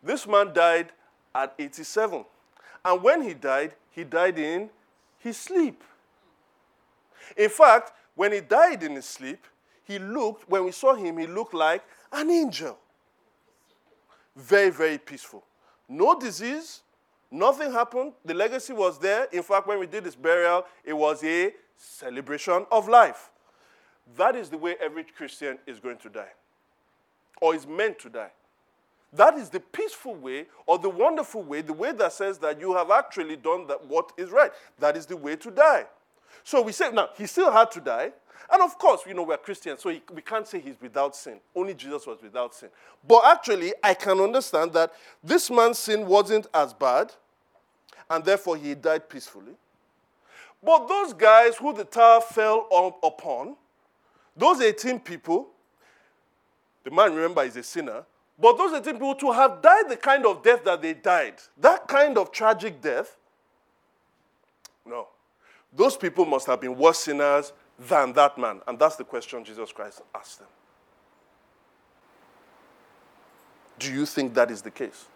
[0.03, 0.93] This man died
[1.35, 2.25] at 87.
[2.85, 4.69] And when he died, he died in
[5.19, 5.83] his sleep.
[7.37, 9.47] In fact, when he died in his sleep,
[9.85, 11.83] he looked, when we saw him, he looked like
[12.13, 12.79] an angel.
[14.37, 15.45] Very, very peaceful.
[15.89, 16.83] No disease,
[17.31, 18.13] nothing happened.
[18.25, 19.29] The legacy was there.
[19.33, 23.31] In fact, when we did his burial, it was a celebration of life.
[24.17, 26.33] That is the way every Christian is going to die,
[27.41, 28.31] or is meant to die.
[29.13, 32.75] That is the peaceful way or the wonderful way, the way that says that you
[32.75, 34.51] have actually done that, what is right.
[34.79, 35.85] That is the way to die.
[36.45, 38.13] So we say, now, he still had to die.
[38.51, 41.41] And of course, you know, we're Christians, so he, we can't say he's without sin.
[41.55, 42.71] Only Jesus was without sin.
[43.07, 47.13] But actually, I can understand that this man's sin wasn't as bad,
[48.11, 49.53] and therefore he died peacefully.
[50.63, 52.67] But those guys who the tower fell
[53.03, 53.57] upon,
[54.37, 55.49] those 18 people,
[56.85, 58.05] the man, remember, is a sinner,
[58.39, 61.87] but those 18 people to have died the kind of death that they died, that
[61.87, 63.17] kind of tragic death,
[64.85, 65.09] no.
[65.73, 68.61] Those people must have been worse sinners than that man.
[68.67, 70.49] And that's the question Jesus Christ asked them.
[73.79, 75.07] Do you think that is the case?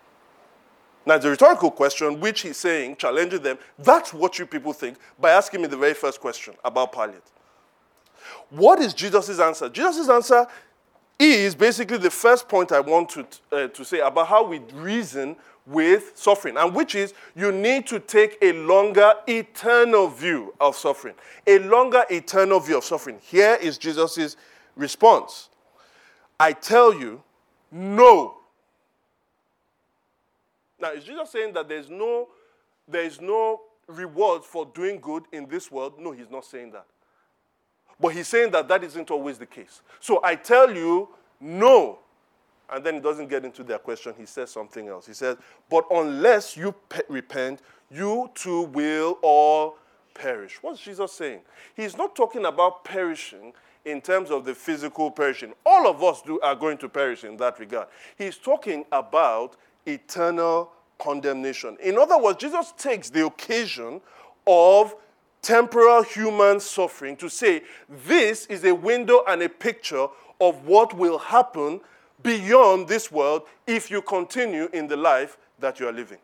[1.05, 3.59] Now, a rhetorical question, which he's saying, challenging them.
[3.79, 7.23] That's what you people think by asking me the very first question about Pilate.
[8.51, 9.69] What is Jesus' answer?
[9.69, 10.47] Jesus' answer
[11.19, 15.37] is basically the first point I want to, uh, to say about how we reason
[15.67, 21.15] with suffering, and which is you need to take a longer eternal view of suffering.
[21.47, 23.19] A longer eternal view of suffering.
[23.23, 24.37] Here is Jesus'
[24.77, 25.49] response
[26.39, 27.23] I tell you,
[27.73, 28.37] no.
[30.79, 32.29] Now, is Jesus saying that there's no,
[32.87, 35.95] there is no reward for doing good in this world?
[35.99, 36.87] No, he's not saying that.
[37.99, 39.81] But he's saying that that isn't always the case.
[40.01, 41.09] So I tell you,
[41.41, 41.99] no.
[42.69, 44.15] And then he doesn't get into their question.
[44.19, 45.07] He says something else.
[45.07, 45.37] He says,
[45.71, 49.79] But unless you pe- repent, you too will all
[50.15, 50.59] perish.
[50.61, 51.41] What's Jesus saying?
[51.75, 53.53] He's not talking about perishing
[53.85, 55.55] in terms of the physical perishing.
[55.65, 57.87] All of us do, are going to perish in that regard.
[58.19, 59.57] He's talking about
[59.87, 61.77] eternal condemnation.
[61.81, 64.01] In other words, Jesus takes the occasion
[64.47, 64.97] of
[65.47, 67.63] temporal human suffering to say
[68.05, 70.09] this is a window and a picture
[70.41, 71.81] of what will happen
[72.25, 76.19] beyond this world if you continue in the life that you are living.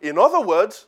[0.00, 0.86] In other words,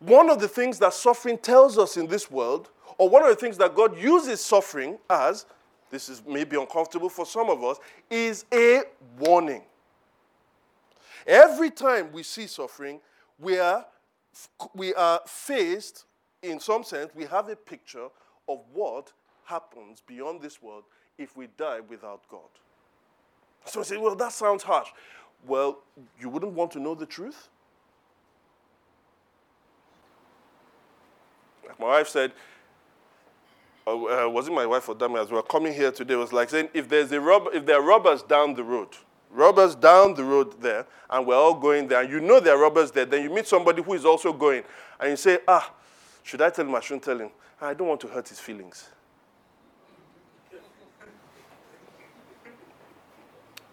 [0.00, 3.36] one of the things that suffering tells us in this world, or one of the
[3.36, 5.46] things that God uses suffering as,
[5.88, 7.78] this is maybe uncomfortable for some of us,
[8.10, 8.82] is a
[9.20, 9.62] warning.
[11.24, 12.98] Every time we see suffering,
[13.38, 13.86] we are
[14.74, 16.04] we are faced,
[16.42, 18.08] in some sense, we have a picture
[18.48, 19.12] of what
[19.44, 20.84] happens beyond this world
[21.18, 22.48] if we die without God.
[23.66, 24.88] So I say, well, that sounds harsh.
[25.46, 25.78] Well,
[26.20, 27.48] you wouldn't want to know the truth?
[31.66, 32.32] Like my wife said,
[33.86, 35.42] uh, uh was it my wife or Dami as well?
[35.42, 38.54] Coming here today was like saying, if there's a rob- if there are robbers down
[38.54, 38.88] the road,
[39.34, 42.62] robbers down the road there, and we're all going there, and you know there are
[42.62, 44.62] robbers there, then you meet somebody who is also going,
[45.00, 45.72] and you say, ah,
[46.22, 46.74] should I tell him?
[46.74, 47.30] I shouldn't tell him.
[47.60, 48.88] I don't want to hurt his feelings.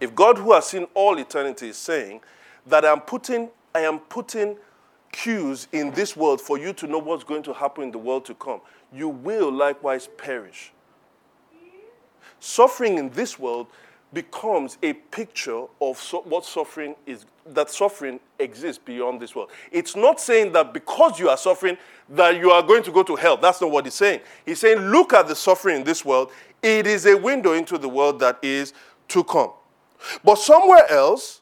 [0.01, 2.21] if God, who has seen all eternity, is saying
[2.65, 4.57] that I'm putting, I am putting
[5.11, 8.25] cues in this world for you to know what's going to happen in the world
[8.25, 10.73] to come, you will likewise perish.
[12.39, 13.67] Suffering in this world
[14.13, 19.49] becomes a picture of so, what suffering is that suffering exists beyond this world.
[19.71, 21.77] It's not saying that because you are suffering
[22.09, 23.37] that you are going to go to hell.
[23.37, 24.21] That's not what he's saying.
[24.45, 26.31] He's saying look at the suffering in this world.
[26.61, 28.73] It is a window into the world that is
[29.09, 29.51] to come.
[30.23, 31.41] But somewhere else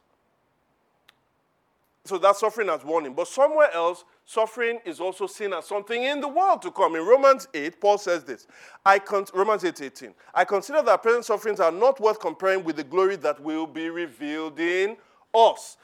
[2.09, 3.13] so that suffering has warning.
[3.13, 6.95] But somewhere else Suffering is also seen as something in the world to come.
[6.95, 8.45] In Romans 8, Paul says this.
[8.85, 10.13] I con- Romans 8, 18.
[10.35, 13.89] I consider that present sufferings are not worth comparing with the glory that will be
[13.89, 14.97] revealed in
[15.33, 15.77] us.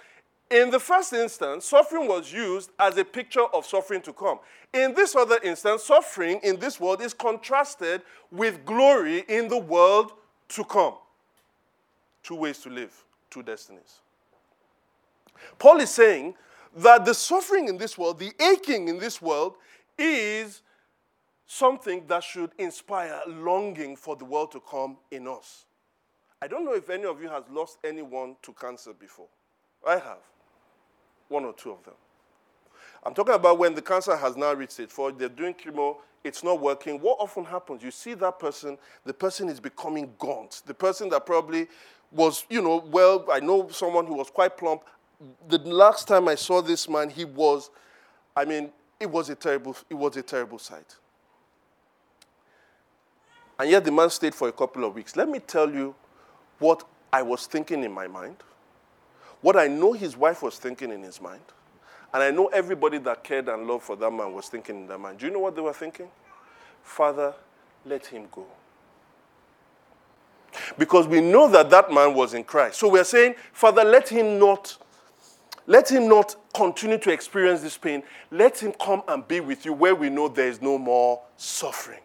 [0.51, 4.37] In the first instance, suffering was used as a picture of suffering to come.
[4.73, 10.11] In this other instance, suffering in this world is contrasted with glory in the world
[10.49, 10.93] to come.
[12.21, 12.93] Two ways to live,
[13.31, 14.01] two destinies.
[15.57, 16.35] Paul is saying
[16.75, 19.55] that the suffering in this world, the aching in this world,
[19.97, 20.61] is
[21.47, 25.65] something that should inspire longing for the world to come in us.
[26.41, 29.27] I don't know if any of you has lost anyone to cancer before.
[29.87, 30.19] I have.
[31.29, 31.93] One or two of them.
[33.03, 36.43] I'm talking about when the cancer has now reached stage four, they're doing chemo, it's
[36.43, 36.99] not working.
[36.99, 37.83] What often happens?
[37.83, 40.63] You see that person, the person is becoming gaunt.
[40.65, 41.67] The person that probably
[42.11, 44.81] was, you know, well, I know someone who was quite plump,
[45.47, 47.69] the last time I saw this man, he was,
[48.35, 50.95] I mean, it was a terrible, it was a terrible sight.
[53.57, 55.15] And yet the man stayed for a couple of weeks.
[55.15, 55.95] Let me tell you
[56.59, 58.37] what I was thinking in my mind,
[59.41, 61.41] what I know his wife was thinking in his mind,
[62.13, 64.97] and I know everybody that cared and loved for that man was thinking in their
[64.97, 65.19] mind.
[65.19, 66.07] Do you know what they were thinking?
[66.81, 67.33] Father,
[67.85, 68.45] let him go.
[70.77, 72.79] Because we know that that man was in Christ.
[72.79, 74.77] So we're saying, Father, let him not
[75.67, 78.03] let him not continue to experience this pain.
[78.31, 81.99] Let him come and be with you where we know there is no more suffering.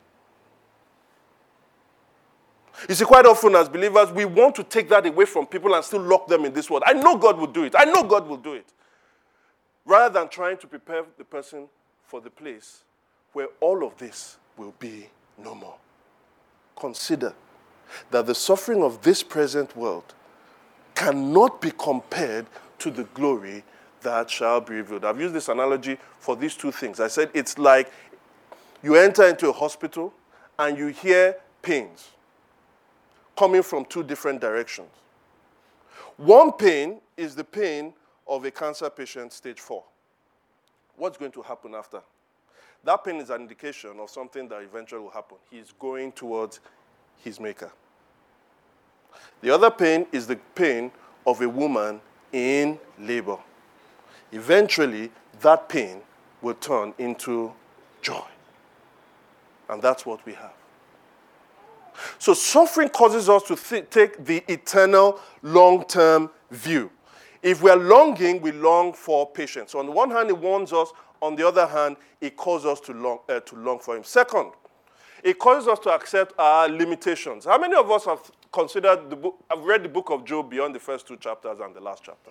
[2.89, 5.85] You see, quite often as believers, we want to take that away from people and
[5.85, 6.83] still lock them in this world.
[6.87, 7.75] I know God will do it.
[7.77, 8.73] I know God will do it.
[9.85, 11.69] Rather than trying to prepare the person
[12.07, 12.85] for the place
[13.33, 15.77] where all of this will be no more.
[16.77, 17.35] Consider
[18.11, 20.15] that the suffering of this present world
[20.95, 22.47] cannot be compared
[22.81, 23.65] to the glory
[24.03, 25.05] that shall be revealed.
[25.05, 27.01] I've used this analogy for these two things.
[27.01, 27.93] I said it's like
[28.83, 30.13] you enter into a hospital
[30.59, 32.11] and you hear pains
[33.37, 34.89] coming from two different directions.
[36.17, 37.95] One pain is the pain
[38.27, 39.85] of a cancer patient, stage four.
[40.97, 42.01] What's going to happen after?
[42.85, 45.37] That pain is an indication of something that eventually will happen.
[45.51, 46.61] He's going towards
[47.23, 47.71] his maker.
[49.43, 50.91] The other pain is the pain
[51.27, 52.01] of a woman
[52.33, 53.39] in labor.
[54.33, 56.03] Eventually, that pain
[56.43, 57.53] will turn into
[58.03, 58.25] joy.
[59.69, 60.53] And that's what we have.
[62.19, 66.91] So, suffering causes us to th- take the eternal long term view.
[67.43, 69.73] If we are longing, we long for patience.
[69.73, 70.93] So, on the one hand, it warns us.
[71.23, 74.05] On the other hand, it causes us to long, uh, to long for Him.
[74.05, 74.53] Second,
[75.23, 77.45] it causes us to accept our limitations.
[77.45, 80.75] How many of us have considered the book, I've read the book of Job beyond
[80.75, 82.31] the first two chapters and the last chapter?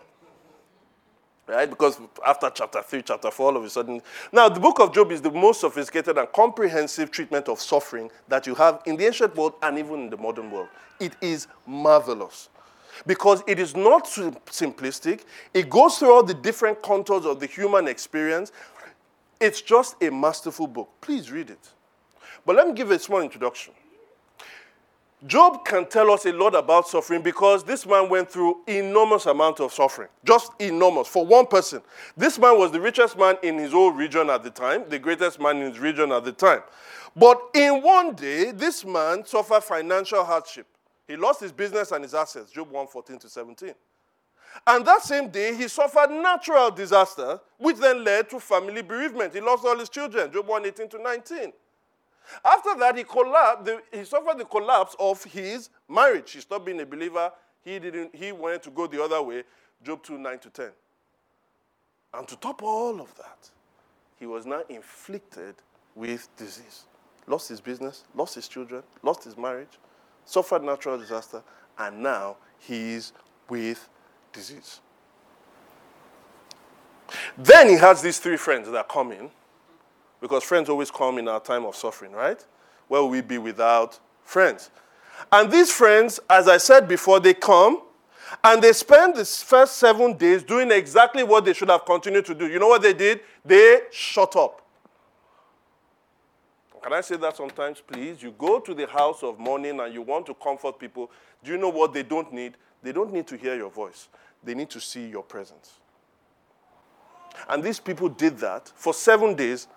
[1.47, 1.67] Right?
[1.67, 4.01] Because after chapter 3, chapter 4, all of a sudden.
[4.31, 8.45] Now, the book of Job is the most sophisticated and comprehensive treatment of suffering that
[8.45, 10.67] you have in the ancient world and even in the modern world.
[10.99, 12.49] It is marvelous.
[13.07, 17.87] Because it is not simplistic, it goes through all the different contours of the human
[17.87, 18.51] experience.
[19.39, 20.89] It's just a masterful book.
[21.01, 21.69] Please read it.
[22.45, 23.73] But let me give a small introduction.
[25.27, 29.59] Job can tell us a lot about suffering because this man went through enormous amount
[29.59, 30.07] of suffering.
[30.23, 31.81] Just enormous for one person.
[32.15, 35.39] This man was the richest man in his whole region at the time, the greatest
[35.41, 36.61] man in his region at the time.
[37.17, 40.67] But in one day, this man suffered financial hardship.
[41.05, 43.73] He lost his business and his assets, Job 1 14 to 17.
[44.65, 49.33] And that same day, he suffered natural disaster, which then led to family bereavement.
[49.33, 51.53] He lost all his children, Job 1 18 to 19.
[52.43, 53.71] After that, he collapsed.
[53.91, 56.31] He suffered the collapse of his marriage.
[56.31, 57.31] He stopped being a believer.
[57.63, 58.15] He didn't.
[58.15, 59.43] He wanted to go the other way.
[59.83, 60.69] Job 2, 9 to 10.
[62.13, 63.49] And to top all of that,
[64.17, 65.55] he was now inflicted
[65.95, 66.85] with disease.
[67.27, 69.77] Lost his business, lost his children, lost his marriage,
[70.25, 71.43] suffered natural disaster,
[71.77, 73.13] and now he is
[73.47, 73.87] with
[74.33, 74.79] disease.
[77.37, 79.29] Then he has these three friends that come in
[80.21, 82.43] because friends always come in our time of suffering, right?
[82.87, 84.69] Where will we be without friends?
[85.31, 87.81] And these friends, as I said before, they come
[88.43, 92.35] and they spend the first seven days doing exactly what they should have continued to
[92.35, 92.47] do.
[92.47, 93.21] You know what they did?
[93.43, 94.65] They shut up.
[96.81, 98.23] Can I say that sometimes, please?
[98.23, 101.11] You go to the house of mourning and you want to comfort people.
[101.43, 102.55] Do you know what they don't need?
[102.81, 104.07] They don't need to hear your voice,
[104.43, 105.73] they need to see your presence.
[107.47, 109.67] And these people did that for seven days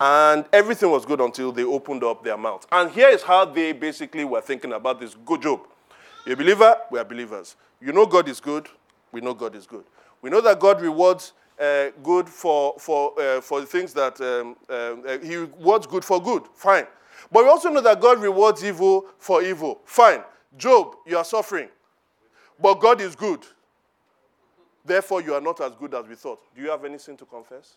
[0.00, 2.66] and everything was good until they opened up their mouth.
[2.72, 5.60] And here is how they basically were thinking about this good job.
[6.24, 6.76] You're a believer?
[6.90, 7.56] We are believers.
[7.80, 8.66] You know God is good?
[9.12, 9.84] We know God is good.
[10.22, 15.18] We know that God rewards uh, good for, for, uh, for things that um, uh,
[15.18, 16.44] He rewards good for good.
[16.54, 16.86] Fine.
[17.30, 19.80] But we also know that God rewards evil for evil.
[19.84, 20.22] Fine.
[20.56, 21.68] Job, you are suffering.
[22.58, 23.40] But God is good.
[24.84, 26.40] Therefore, you are not as good as we thought.
[26.54, 27.76] Do you have anything to confess?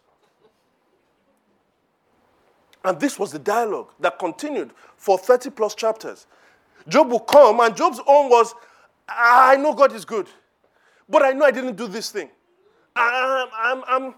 [2.83, 6.27] And this was the dialogue that continued for 30 plus chapters.
[6.87, 8.53] Job will come, and Job's own was,
[9.07, 10.27] I know God is good,
[11.07, 12.29] but I know I didn't do this thing.
[12.95, 14.15] I'm, I'm, I'm,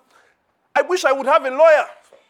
[0.76, 1.86] i wish I would have a lawyer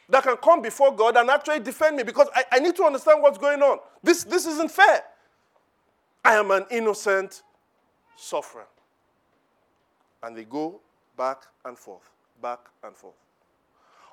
[0.10, 3.22] that can come before God and actually defend me because I, I need to understand
[3.24, 3.80] what's going on.
[4.04, 5.04] This, this isn't fair.
[6.24, 7.44] I am an innocent
[8.16, 8.68] sufferer.
[10.22, 10.80] And they go
[11.18, 12.10] back and forth,
[12.42, 13.16] back and forth.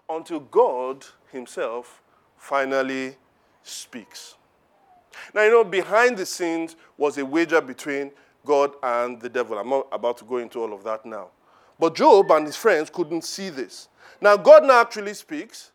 [0.08, 2.01] Until God Himself
[2.42, 3.16] finally
[3.62, 4.34] speaks.
[5.32, 8.10] Now, you know, behind the scenes was a wager between
[8.44, 9.56] God and the devil.
[9.56, 11.28] I'm not about to go into all of that now.
[11.78, 13.88] But Job and his friends couldn't see this.
[14.20, 15.70] Now, God now actually speaks,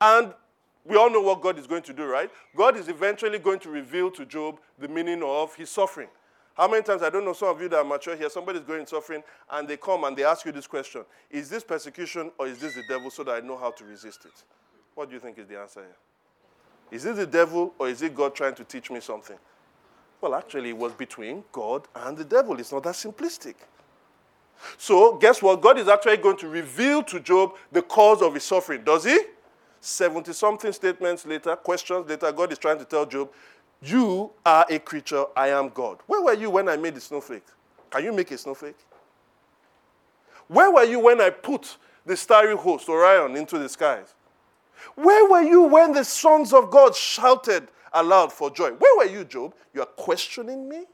[0.00, 0.32] And
[0.86, 2.30] we all know what God is going to do, right?
[2.56, 6.08] God is eventually going to reveal to Job the meaning of his suffering.
[6.54, 8.86] How many times, I don't know, some of you that are mature here, somebody's going
[8.86, 12.58] suffering and they come and they ask you this question Is this persecution or is
[12.58, 14.44] this the devil so that I know how to resist it?
[15.00, 15.96] What do you think is the answer here?
[16.90, 19.38] Is it the devil or is it God trying to teach me something?
[20.20, 22.60] Well, actually, it was between God and the devil.
[22.60, 23.54] It's not that simplistic.
[24.76, 25.62] So, guess what?
[25.62, 28.84] God is actually going to reveal to Job the cause of his suffering.
[28.84, 29.18] Does he?
[29.80, 33.30] 70 something statements later, questions later, God is trying to tell Job,
[33.80, 36.00] You are a creature, I am God.
[36.08, 37.46] Where were you when I made the snowflake?
[37.88, 38.76] Can you make a snowflake?
[40.46, 44.12] Where were you when I put the starry host, Orion, into the skies?
[44.94, 48.70] Where were you when the sons of God shouted aloud for joy?
[48.72, 49.54] Where were you, Job?
[49.74, 50.84] You are questioning me?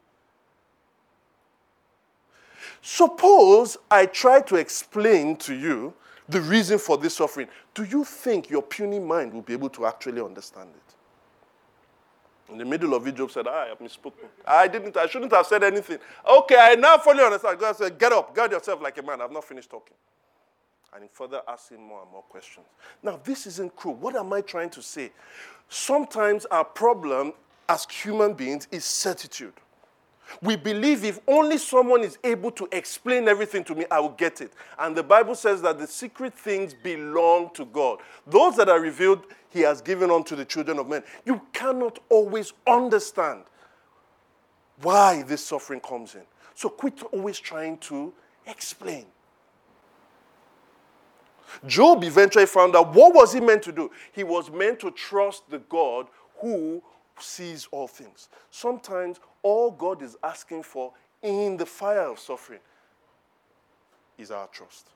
[2.83, 5.95] Suppose I try to explain to you
[6.29, 7.49] the reason for this suffering.
[7.75, 12.53] Do you think your puny mind will be able to actually understand it?
[12.53, 14.29] In the middle of it, Job said, ah, I have misspoken.
[14.47, 15.99] I didn't, I shouldn't have said anything.
[16.29, 17.59] Okay, I now fully understand.
[17.59, 19.21] God said, Get up, guard yourself like a man.
[19.21, 19.97] I've not finished talking.
[20.97, 22.67] And further him more and more questions.
[23.03, 23.97] Now, this isn't cruel.
[23.97, 25.13] What am I trying to say?
[25.69, 27.35] Sometimes our problem
[27.69, 29.53] as human beings is certitude.
[30.41, 34.41] We believe if only someone is able to explain everything to me, I will get
[34.41, 34.55] it.
[34.79, 37.99] And the Bible says that the secret things belong to God.
[38.27, 41.03] Those that are revealed, He has given unto the children of men.
[41.27, 43.45] You cannot always understand
[44.81, 46.23] why this suffering comes in.
[46.55, 48.15] So quit always trying to
[48.47, 49.07] explain.
[51.67, 53.91] Job eventually found out what was he meant to do?
[54.13, 56.83] He was meant to trust the God who
[57.19, 58.29] sees all things.
[58.51, 60.93] Sometimes all God is asking for
[61.23, 62.61] in the fire of suffering
[64.19, 64.89] is our trust.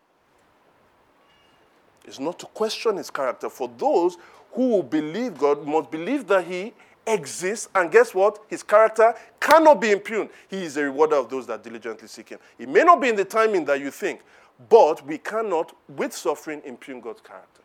[2.05, 3.48] It's not to question his character.
[3.48, 4.16] For those
[4.53, 6.72] who will believe God must believe that he
[7.07, 8.38] exists, and guess what?
[8.48, 10.30] His character cannot be impugned.
[10.48, 12.38] He is a rewarder of those that diligently seek him.
[12.59, 14.20] It may not be in the timing that you think,
[14.68, 17.62] but we cannot, with suffering, impugn God's character.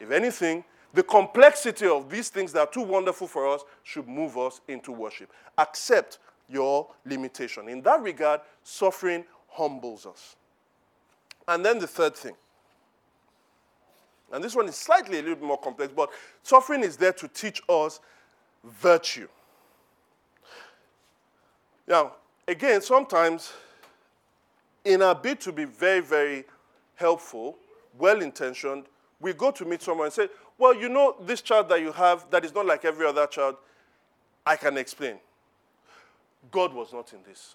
[0.00, 4.36] If anything, the complexity of these things that are too wonderful for us should move
[4.36, 5.32] us into worship.
[5.58, 7.68] Accept your limitation.
[7.68, 10.36] In that regard, suffering humbles us.
[11.48, 12.34] And then the third thing,
[14.32, 16.10] and this one is slightly a little bit more complex, but
[16.42, 18.00] suffering is there to teach us
[18.64, 19.28] virtue.
[21.86, 22.14] Now,
[22.48, 23.52] again, sometimes
[24.84, 26.44] in our bid to be very, very
[26.94, 27.56] helpful,
[27.98, 28.84] well intentioned,
[29.20, 30.28] we go to meet someone and say,
[30.58, 33.56] well, you know, this child that you have that is not like every other child,
[34.46, 35.18] I can explain.
[36.50, 37.54] God was not in this.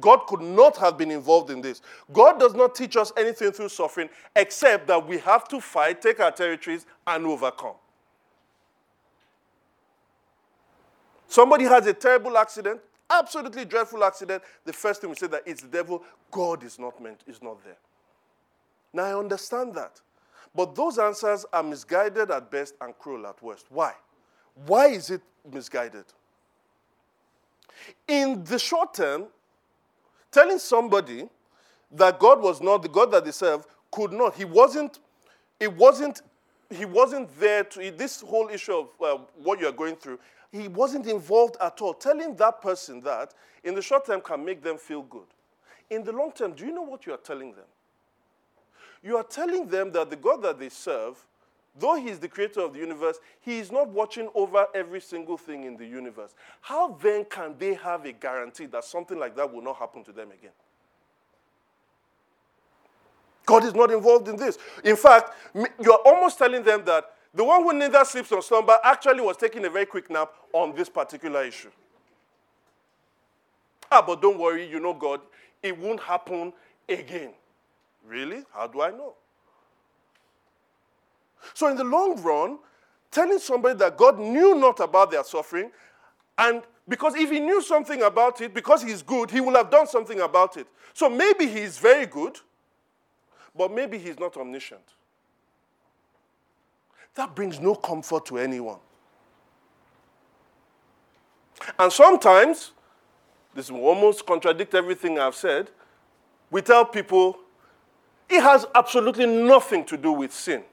[0.00, 1.80] God could not have been involved in this.
[2.12, 6.20] God does not teach us anything through suffering except that we have to fight, take
[6.20, 7.74] our territories, and overcome.
[11.28, 14.42] Somebody has a terrible accident, absolutely dreadful accident.
[14.64, 16.02] The first thing we say that it's the devil.
[16.30, 17.76] God is not meant, is not there.
[18.92, 20.00] Now I understand that.
[20.54, 23.66] But those answers are misguided at best and cruel at worst.
[23.70, 23.92] Why?
[24.66, 25.20] Why is it
[25.52, 26.04] misguided?
[28.06, 29.26] In the short term,
[30.30, 31.28] telling somebody
[31.90, 34.34] that God was not the God that they serve could not.
[34.34, 34.98] He wasn't,
[35.60, 36.22] it wasn't,
[36.70, 40.18] he wasn't there to, this whole issue of uh, what you're going through,
[40.54, 41.92] he wasn't involved at all.
[41.92, 43.34] Telling that person that
[43.64, 45.26] in the short term can make them feel good.
[45.90, 47.64] In the long term, do you know what you are telling them?
[49.02, 51.26] You are telling them that the God that they serve,
[51.76, 55.36] though He is the creator of the universe, He is not watching over every single
[55.36, 56.36] thing in the universe.
[56.60, 60.12] How then can they have a guarantee that something like that will not happen to
[60.12, 60.52] them again?
[63.44, 64.56] God is not involved in this.
[64.84, 65.32] In fact,
[65.80, 69.64] you're almost telling them that the one who neither sleeps nor slumber actually was taking
[69.64, 71.70] a very quick nap on this particular issue.
[73.90, 75.20] Ah, but don't worry, you know God,
[75.62, 76.52] it won't happen
[76.88, 77.30] again.
[78.06, 78.44] Really?
[78.52, 79.14] How do I know?
[81.52, 82.58] So, in the long run,
[83.10, 85.70] telling somebody that God knew not about their suffering,
[86.38, 89.86] and because if he knew something about it, because he's good, he will have done
[89.86, 90.66] something about it.
[90.92, 92.38] So maybe he's very good,
[93.54, 94.82] but maybe he's not omniscient.
[97.14, 98.78] That brings no comfort to anyone.
[101.78, 102.72] And sometimes,
[103.54, 105.70] this will almost contradict everything I've said,
[106.50, 107.38] we tell people
[108.28, 110.64] it has absolutely nothing to do with sin.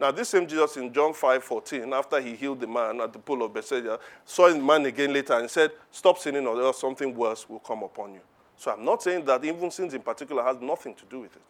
[0.00, 3.18] Now, this same Jesus in John 5 14, after he healed the man at the
[3.18, 7.14] pool of Bethesda, saw the man again later and said, Stop sinning, or else something
[7.14, 8.20] worse will come upon you.
[8.56, 11.42] So, I'm not saying that even sins in particular has nothing to do with it.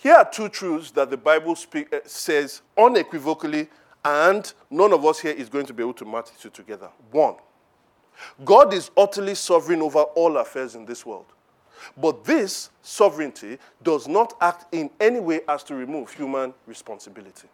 [0.00, 3.68] Here are two truths that the Bible speak, uh, says unequivocally,
[4.04, 6.88] and none of us here is going to be able to match the two together.
[7.10, 7.34] One,
[8.44, 11.26] God is utterly sovereign over all affairs in this world.
[11.96, 17.48] But this sovereignty does not act in any way as to remove human responsibility.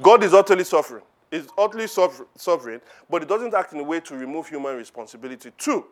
[0.00, 1.02] God is utterly sovereign.
[1.30, 2.80] Is utterly sovereign,
[3.10, 5.50] but it doesn't act in a way to remove human responsibility.
[5.58, 5.84] Two,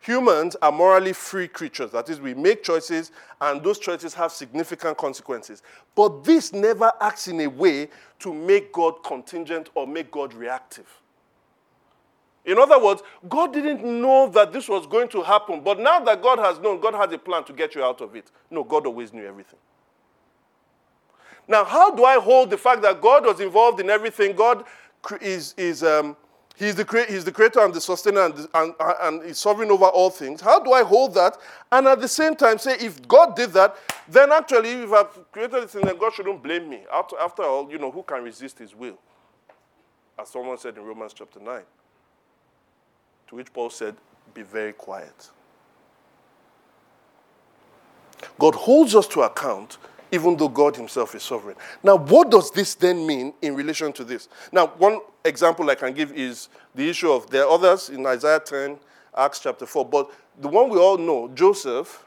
[0.00, 1.90] humans are morally free creatures.
[1.90, 5.62] That is, we make choices, and those choices have significant consequences.
[5.94, 7.88] But this never acts in a way
[8.20, 10.86] to make God contingent or make God reactive.
[12.44, 16.22] In other words, God didn't know that this was going to happen, but now that
[16.22, 18.30] God has known, God has a plan to get you out of it.
[18.50, 19.58] No, God always knew everything.
[21.48, 24.34] Now, how do I hold the fact that God was involved in everything?
[24.36, 24.64] God
[25.20, 26.16] is, is um,
[26.56, 30.10] he's, the, he's the creator and the sustainer and, and, and is sovereign over all
[30.10, 30.40] things.
[30.40, 31.36] How do I hold that?
[31.72, 33.76] And at the same time say, if God did that,
[34.08, 36.82] then actually, if I've created this thing, then God shouldn't blame me.
[36.92, 38.98] After, after all, you know, who can resist his will?
[40.18, 41.62] As someone said in Romans chapter 9.
[43.28, 43.96] To which Paul said,
[44.32, 45.30] Be very quiet.
[48.38, 49.78] God holds us to account
[50.14, 51.56] even though God Himself is sovereign.
[51.82, 54.28] Now, what does this then mean in relation to this?
[54.52, 58.40] Now, one example I can give is the issue of there are others in Isaiah
[58.40, 58.78] 10,
[59.16, 60.10] Acts chapter 4, but
[60.40, 62.04] the one we all know, Joseph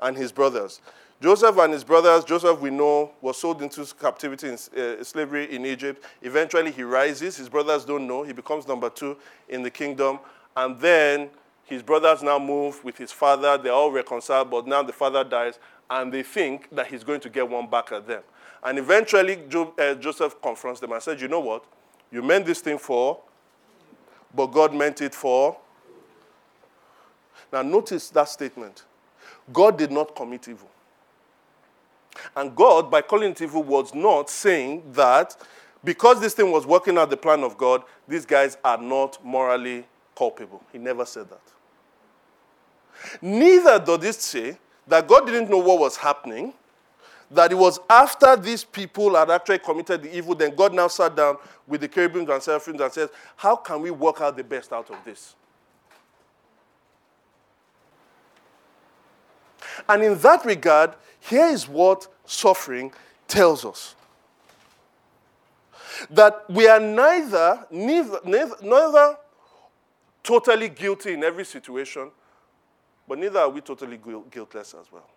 [0.00, 0.80] and his brothers.
[1.20, 5.64] Joseph and his brothers, Joseph, we know, was sold into captivity in uh, slavery in
[5.64, 6.04] Egypt.
[6.22, 7.36] Eventually, he rises.
[7.36, 8.24] His brothers don't know.
[8.24, 9.16] He becomes number two
[9.48, 10.18] in the kingdom.
[10.56, 11.30] And then
[11.64, 13.56] his brothers now move with his father.
[13.56, 15.60] They're all reconciled, but now the father dies,
[15.92, 18.22] and they think that he's going to get one back at them.
[18.64, 19.38] And eventually,
[19.78, 21.64] uh, Joseph confronts them and says, You know what?
[22.10, 23.20] You meant this thing for,
[24.34, 25.56] but God meant it for.
[27.52, 28.84] Now, notice that statement
[29.52, 30.70] God did not commit evil.
[32.36, 35.36] And God, by calling it evil, was not saying that
[35.84, 39.84] because this thing was working out the plan of God, these guys are not morally
[40.16, 40.62] culpable.
[40.72, 41.40] He never said that.
[43.20, 46.52] Neither does it say that God didn't know what was happening,
[47.30, 51.16] that it was after these people had actually committed the evil, then God now sat
[51.16, 54.72] down with the cherubims and seraphims and says, How can we work out the best
[54.72, 55.34] out of this?
[59.88, 62.92] And in that regard, here is what suffering
[63.28, 63.94] tells us
[66.10, 69.16] that we are neither, neither, neither, neither
[70.22, 72.10] totally guilty in every situation,
[73.08, 73.98] but neither are we totally
[74.30, 75.08] guiltless as well.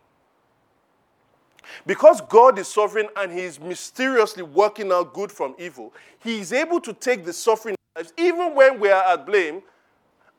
[1.86, 6.54] Because God is sovereign and He is mysteriously working out good from evil, He is
[6.54, 9.62] able to take the suffering lives, even when we are at blame,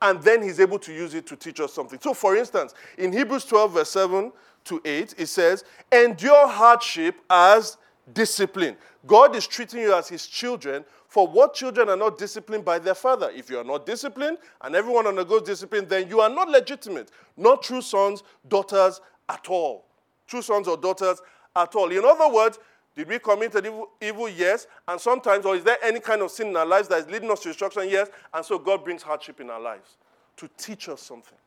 [0.01, 1.99] and then He's able to use it to teach us something.
[2.01, 4.31] So, for instance, in Hebrews 12, verse 7
[4.65, 7.77] to 8, it says, Endure hardship as
[8.13, 8.77] discipline.
[9.05, 12.95] God is treating you as His children for what children are not disciplined by their
[12.95, 13.31] father?
[13.33, 17.63] If you are not disciplined and everyone undergoes discipline, then you are not legitimate, not
[17.63, 19.85] true sons, daughters at all.
[20.27, 21.21] True sons or daughters
[21.55, 21.91] at all.
[21.91, 22.59] In other words,
[22.95, 24.27] did we commit evil, evil?
[24.27, 24.67] Yes.
[24.87, 27.29] And sometimes, or is there any kind of sin in our lives that is leading
[27.29, 27.87] us to destruction?
[27.87, 28.09] Yes.
[28.33, 29.97] And so God brings hardship in our lives
[30.37, 31.37] to teach us something.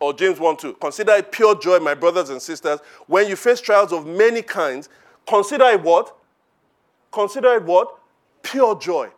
[0.00, 0.74] Or James 1 2.
[0.74, 4.88] Consider it pure joy, my brothers and sisters, when you face trials of many kinds.
[5.26, 6.16] Consider it what?
[7.12, 7.98] Consider it what?
[8.42, 9.10] Pure joy.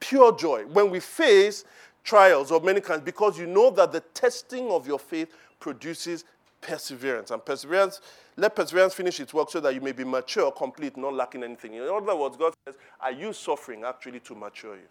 [0.00, 0.64] Pure joy.
[0.66, 1.64] When we face
[2.02, 6.24] trials of many kinds, because you know that the testing of your faith produces
[6.60, 7.30] perseverance.
[7.30, 8.00] And perseverance,
[8.36, 11.74] let perseverance finish its work so that you may be mature, complete, not lacking anything.
[11.74, 14.88] In other words, God says, I use suffering actually to mature you.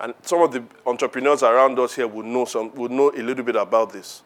[0.00, 3.44] And some of the entrepreneurs around us here would know, some, would know a little
[3.44, 4.22] bit about this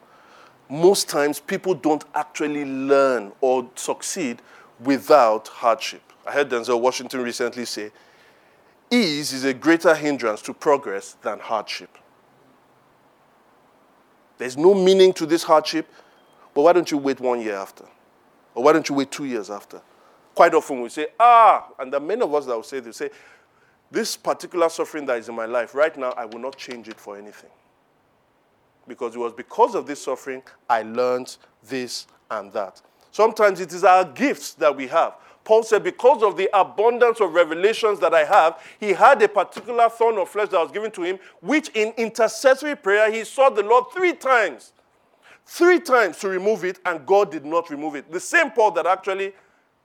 [0.69, 4.41] most times people don't actually learn or succeed
[4.81, 6.03] without hardship.
[6.27, 7.91] I heard Denzel Washington recently say,
[8.91, 11.99] ease is a greater hindrance to progress than hardship.
[14.39, 15.87] There's no meaning to this hardship,
[16.55, 17.85] but why don't you wait one year after?
[18.55, 19.81] Or why don't you wait two years after?
[20.35, 22.93] Quite often we say, ah, and there are many of us that will say, they
[22.93, 23.11] say,
[23.95, 26.99] this particular suffering that is in my life, right now, I will not change it
[26.99, 27.51] for anything
[28.87, 32.83] because it was because of this suffering I learned this and that.
[33.13, 35.15] Sometimes it is our gifts that we have.
[35.45, 39.89] Paul said, Because of the abundance of revelations that I have, he had a particular
[39.89, 43.63] thorn of flesh that was given to him, which in intercessory prayer he saw the
[43.63, 44.73] Lord three times.
[45.47, 48.11] Three times to remove it, and God did not remove it.
[48.11, 49.35] The same Paul that actually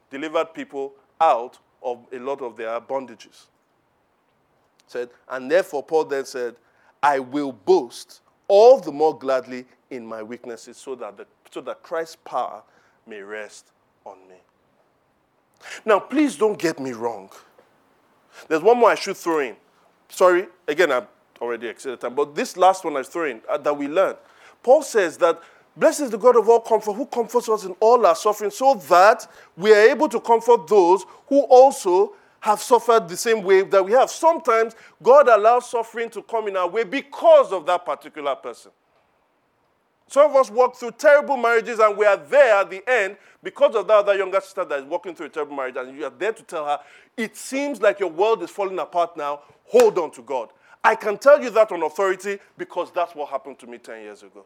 [0.09, 3.47] delivered people out of a lot of their bondages.
[4.89, 6.55] Said, and therefore Paul then said,
[7.01, 11.83] I will boast all the more gladly in my weaknesses so that, the, so that
[11.83, 12.63] Christ's power
[13.05, 13.71] may rest
[14.05, 14.35] on me.
[15.85, 17.29] Now, please don't get me wrong.
[18.47, 19.55] There's one more I should throw in.
[20.09, 21.07] Sorry, again, I've
[21.39, 24.17] already exceeded time, but this last one I throw in uh, that we learned.
[24.63, 25.41] Paul says that
[25.77, 28.73] Blessed is the God of all comfort who comforts us in all our suffering so
[28.89, 29.25] that
[29.55, 33.91] we are able to comfort those who also have suffered the same way that we
[33.91, 34.09] have.
[34.09, 38.71] Sometimes God allows suffering to come in our way because of that particular person.
[40.07, 43.75] Some of us walk through terrible marriages and we are there at the end because
[43.75, 46.09] of that other younger sister that is walking through a terrible marriage and you are
[46.09, 46.79] there to tell her,
[47.15, 49.41] it seems like your world is falling apart now.
[49.65, 50.49] Hold on to God.
[50.83, 54.23] I can tell you that on authority because that's what happened to me 10 years
[54.23, 54.45] ago.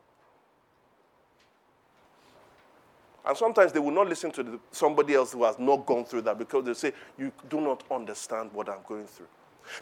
[3.25, 6.23] And sometimes they will not listen to the, somebody else who has not gone through
[6.23, 9.27] that because they say, You do not understand what I'm going through.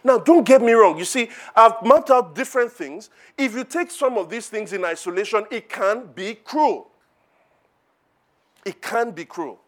[0.03, 0.97] Now, don't get me wrong.
[0.99, 3.09] You see, I've mapped out different things.
[3.37, 6.91] If you take some of these things in isolation, it can be cruel.
[8.63, 9.59] It can be cruel.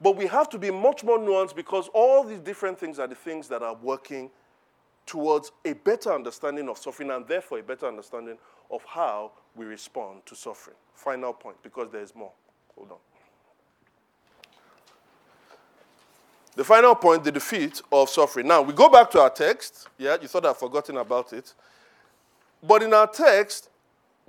[0.00, 3.14] But we have to be much more nuanced because all these different things are the
[3.14, 4.30] things that are working
[5.06, 8.36] towards a better understanding of suffering and therefore a better understanding
[8.70, 10.76] of how we respond to suffering.
[10.94, 12.32] Final point, because there is more.
[12.76, 12.96] Hold on.
[16.56, 18.46] The final point, the defeat of suffering.
[18.46, 19.88] Now, we go back to our text.
[19.98, 21.52] Yeah, you thought I'd forgotten about it.
[22.62, 23.70] But in our text,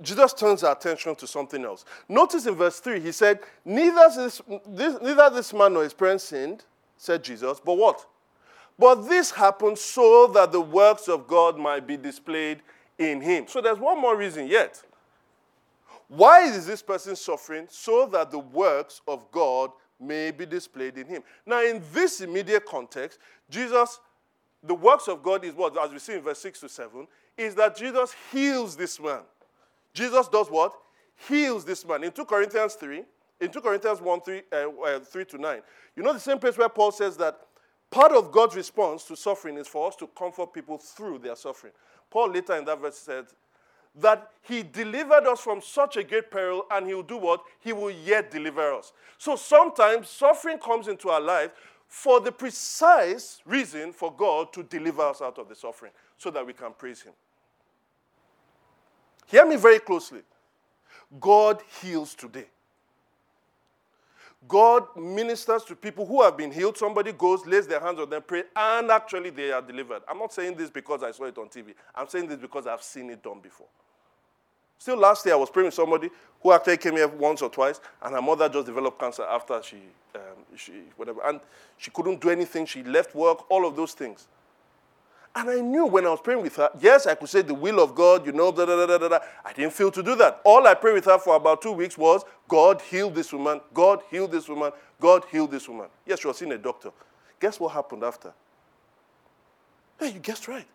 [0.02, 1.84] Jesus turns our attention to something else.
[2.08, 6.24] Notice in verse 3, he said, Neither this, this, neither this man nor his parents
[6.24, 6.64] sinned,
[6.96, 8.04] said Jesus, but what?
[8.78, 12.60] But this happened so that the works of God might be displayed
[12.98, 13.46] in him.
[13.48, 14.82] So there's one more reason yet.
[16.08, 17.66] Why is this person suffering?
[17.70, 21.22] So that the works of God may be displayed in him.
[21.44, 23.18] Now, in this immediate context,
[23.50, 24.00] Jesus,
[24.62, 27.54] the works of God is what, as we see in verse 6 to 7, is
[27.54, 29.20] that Jesus heals this man.
[29.92, 30.74] Jesus does what?
[31.28, 32.04] Heals this man.
[32.04, 33.02] In 2 Corinthians 3,
[33.40, 35.62] in 2 Corinthians 1, 3, uh, uh, 3 to 9,
[35.96, 37.40] you know the same place where Paul says that
[37.90, 41.72] part of God's response to suffering is for us to comfort people through their suffering.
[42.10, 43.26] Paul later in that verse said,
[44.00, 47.42] that he delivered us from such a great peril and he will do what?
[47.60, 48.92] He will yet deliver us.
[49.18, 51.50] So sometimes suffering comes into our life
[51.88, 56.46] for the precise reason for God to deliver us out of the suffering so that
[56.46, 57.14] we can praise him.
[59.26, 60.20] Hear me very closely.
[61.18, 62.46] God heals today.
[64.46, 66.76] God ministers to people who have been healed.
[66.76, 70.02] Somebody goes, lays their hands on them, pray, and actually they are delivered.
[70.08, 71.74] I'm not saying this because I saw it on TV.
[71.94, 73.66] I'm saying this because I've seen it done before.
[74.78, 76.10] Still last year, I was praying with somebody
[76.42, 79.78] who actually came here once or twice, and her mother just developed cancer after she,
[80.14, 80.20] um,
[80.56, 81.20] she whatever.
[81.24, 81.40] And
[81.76, 82.66] she couldn't do anything.
[82.66, 84.28] She left work, all of those things.
[85.34, 87.78] And I knew when I was praying with her, yes, I could say the will
[87.78, 89.18] of God, you know, da, da, da, da, da.
[89.44, 90.40] I didn't feel to do that.
[90.44, 94.00] All I prayed with her for about two weeks was, God heal this woman, God
[94.10, 95.88] heal this woman, God heal this woman.
[96.06, 96.90] Yes, she was seeing a doctor.
[97.38, 98.32] Guess what happened after?
[99.98, 100.66] Hey, you guessed right.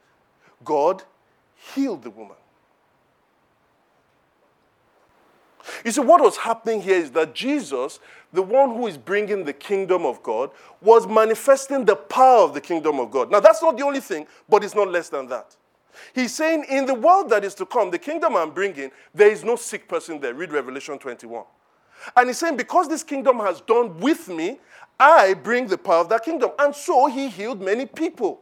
[0.64, 1.02] God
[1.74, 2.38] healed the woman.
[5.86, 8.00] You see, what was happening here is that Jesus,
[8.34, 10.52] the one who is bringing the kingdom of God,
[10.82, 13.32] was manifesting the power of the kingdom of God.
[13.32, 15.56] Now, that's not the only thing, but it's not less than that.
[16.14, 19.44] He's saying, in the world that is to come, the kingdom I'm bringing, there is
[19.44, 20.34] no sick person there.
[20.34, 21.44] Read Revelation 21.
[22.16, 24.60] And he's saying, because this kingdom has done with me,
[25.00, 26.52] I bring the power of that kingdom.
[26.60, 28.42] And so he healed many people.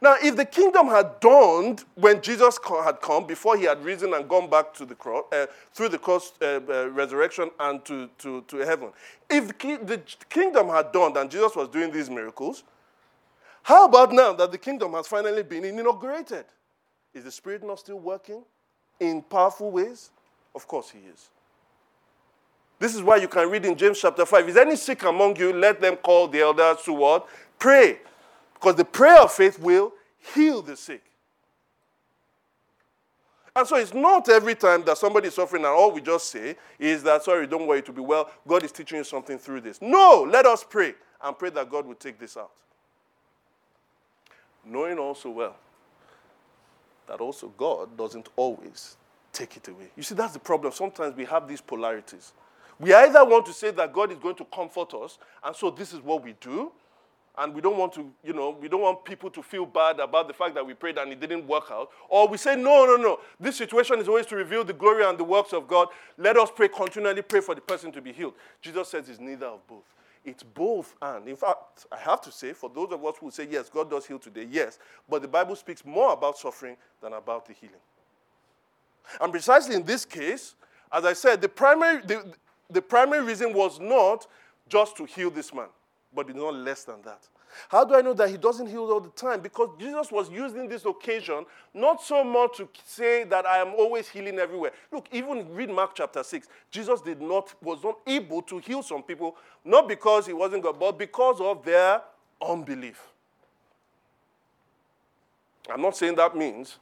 [0.00, 4.28] Now, if the kingdom had dawned when Jesus had come, before he had risen and
[4.28, 8.42] gone back to the cross, uh, through the cross uh, uh, resurrection and to, to,
[8.42, 8.90] to heaven,
[9.28, 12.64] if the kingdom had dawned and Jesus was doing these miracles,
[13.62, 16.44] how about now that the kingdom has finally been inaugurated?
[17.14, 18.42] Is the Spirit not still working
[19.00, 20.10] in powerful ways?
[20.54, 21.28] Of course, He is.
[22.78, 25.52] This is why you can read in James chapter 5 Is any sick among you?
[25.52, 27.26] Let them call the elders to what?
[27.58, 27.98] Pray
[28.60, 29.92] because the prayer of faith will
[30.34, 31.02] heal the sick.
[33.54, 36.56] And so it's not every time that somebody is suffering and all we just say
[36.78, 38.30] is that, sorry, don't worry, to be well.
[38.46, 39.82] God is teaching you something through this.
[39.82, 42.52] No, let us pray and pray that God will take this out.
[44.64, 45.56] Knowing also well
[47.08, 48.96] that also God doesn't always
[49.32, 49.88] take it away.
[49.96, 50.72] You see, that's the problem.
[50.72, 52.32] Sometimes we have these polarities.
[52.78, 55.92] We either want to say that God is going to comfort us, and so this
[55.92, 56.70] is what we do,
[57.38, 60.26] and we don't want to, you know, we don't want people to feel bad about
[60.26, 61.90] the fact that we prayed and it didn't work out.
[62.08, 63.20] Or we say, no, no, no.
[63.38, 65.88] This situation is always to reveal the glory and the works of God.
[66.16, 68.34] Let us pray, continually pray for the person to be healed.
[68.60, 69.84] Jesus says it's neither of both.
[70.24, 71.28] It's both and.
[71.28, 74.04] In fact, I have to say, for those of us who say, yes, God does
[74.04, 74.78] heal today, yes,
[75.08, 77.76] but the Bible speaks more about suffering than about the healing.
[79.20, 80.54] And precisely in this case,
[80.92, 82.32] as I said, the primary, the,
[82.68, 84.26] the primary reason was not
[84.68, 85.68] just to heal this man,
[86.18, 87.28] but not less than that.
[87.68, 89.40] How do I know that he doesn't heal all the time?
[89.40, 94.08] Because Jesus was using this occasion not so much to say that I am always
[94.08, 94.72] healing everywhere.
[94.90, 96.48] Look, even read Mark chapter 6.
[96.72, 100.80] Jesus did not, was not able to heal some people, not because he wasn't God,
[100.80, 102.02] but because of their
[102.44, 103.00] unbelief.
[105.70, 106.78] I'm not saying that means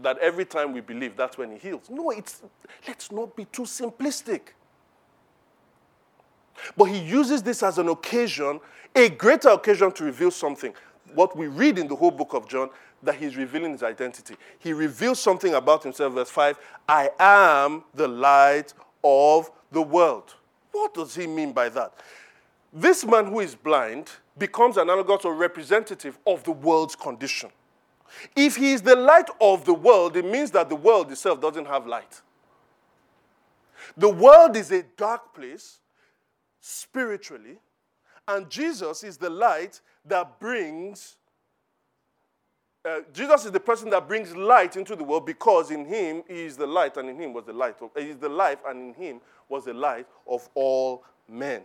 [0.00, 1.88] that every time we believe, that's when he heals.
[1.88, 2.42] No, it's
[2.86, 4.40] let's not be too simplistic.
[6.76, 8.60] But he uses this as an occasion,
[8.94, 10.72] a greater occasion to reveal something.
[11.14, 12.70] What we read in the whole book of John,
[13.02, 14.36] that he's revealing his identity.
[14.58, 20.34] He reveals something about himself, verse 5 I am the light of the world.
[20.72, 21.92] What does he mean by that?
[22.72, 27.50] This man who is blind becomes an analogous or representative of the world's condition.
[28.34, 31.66] If he is the light of the world, it means that the world itself doesn't
[31.66, 32.20] have light.
[33.96, 35.78] The world is a dark place
[36.66, 37.58] spiritually,
[38.26, 41.16] and Jesus is the light that brings.
[42.82, 46.44] Uh, Jesus is the person that brings light into the world because in him he
[46.44, 47.90] is the light, and in him was the light of.
[47.94, 51.62] He is the life, and in him was the light of all men.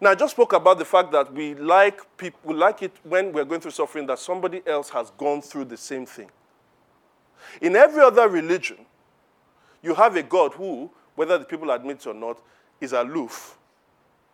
[0.00, 3.30] Now, I just spoke about the fact that we like, people, we like it when
[3.32, 6.30] we're going through suffering that somebody else has gone through the same thing.
[7.60, 8.86] In every other religion,
[9.82, 12.40] you have a God who, whether the people admit it or not,
[12.80, 13.58] is aloof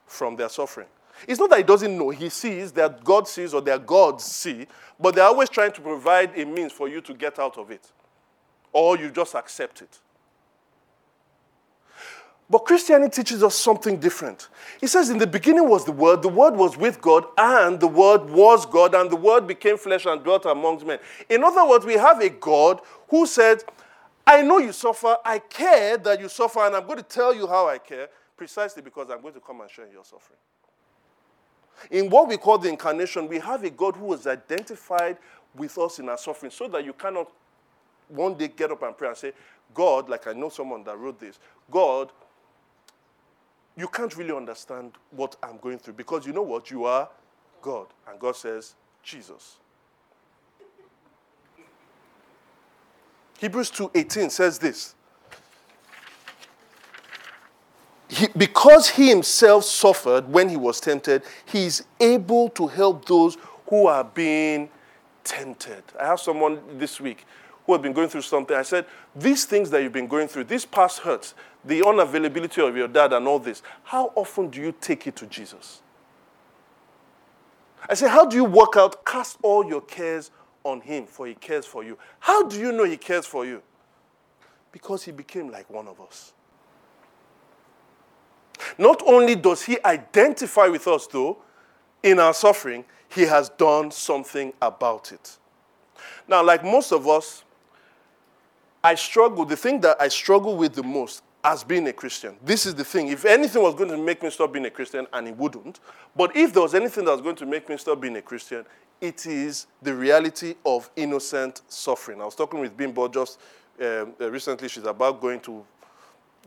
[0.07, 0.89] from their suffering.
[1.27, 4.67] It's not that he doesn't know, he sees that God sees or their gods see,
[4.99, 7.91] but they're always trying to provide a means for you to get out of it.
[8.73, 9.99] Or you just accept it.
[12.53, 14.49] But Christianity teaches us something different.
[14.83, 17.89] It says, In the beginning was the Word, the Word was with God, and the
[17.89, 20.99] Word was God, and the Word became flesh and dwelt amongst men.
[21.31, 23.65] In other words, we have a God who said,
[24.27, 27.47] I know you suffer, I care that you suffer, and I'm going to tell you
[27.47, 30.39] how I care, precisely because I'm going to come and share your suffering.
[31.91, 35.19] In what we call the incarnation, we have a God who is identified
[35.55, 37.31] with us in our suffering so that you cannot
[38.09, 39.33] one day get up and pray and say,
[39.75, 41.39] God, like I know someone that wrote this,
[41.71, 42.11] God,
[43.77, 46.71] you can't really understand what I'm going through because you know what?
[46.71, 47.09] You are
[47.61, 47.87] God.
[48.09, 49.57] And God says, Jesus.
[53.43, 54.95] Hebrews 2:18 says this.
[58.07, 63.37] He, because he himself suffered when he was tempted, he is able to help those
[63.67, 64.71] who are being
[65.25, 65.83] tempted.
[65.99, 67.27] I have someone this week
[67.67, 68.57] who have been going through something.
[68.57, 68.87] I said,
[69.17, 71.35] These things that you've been going through, these past hurts,
[71.65, 75.27] the unavailability of your dad and all this, how often do you take it to
[75.27, 75.83] Jesus?
[77.89, 79.05] I say, How do you work out?
[79.05, 80.31] Cast all your cares
[80.65, 81.99] on him, for he cares for you.
[82.21, 83.63] How do you know he cares for you?
[84.71, 86.33] Because he became like one of us.
[88.79, 91.39] Not only does he identify with us, though,
[92.03, 95.39] in our suffering, he has done something about it.
[96.27, 97.45] Now, like most of us,
[98.83, 102.67] I struggle, the thing that I struggle with the most as being a Christian, this
[102.67, 103.09] is the thing.
[103.09, 105.81] If anything was going to make me stop being a Christian, and it wouldn't,
[106.17, 108.65] but if there was anything that was going to make me stop being a Christian,
[109.03, 112.23] it is the reality of innocent suffering.
[112.23, 113.41] I was talking with Bimbo just
[113.81, 114.69] um, uh, recently.
[114.69, 115.65] She's about going to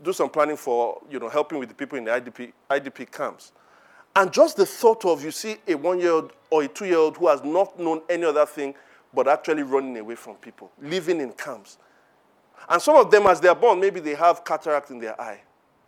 [0.02, 3.52] do some planning for, you know, helping with the people in the IDP, IDP camps.
[4.16, 7.78] And just the thought of, you see, a one-year-old or a two-year-old who has not
[7.78, 8.74] known any other thing
[9.12, 11.76] but actually running away from people, living in camps.
[12.68, 15.40] And some of them, as they're born, maybe they have cataract in their eye.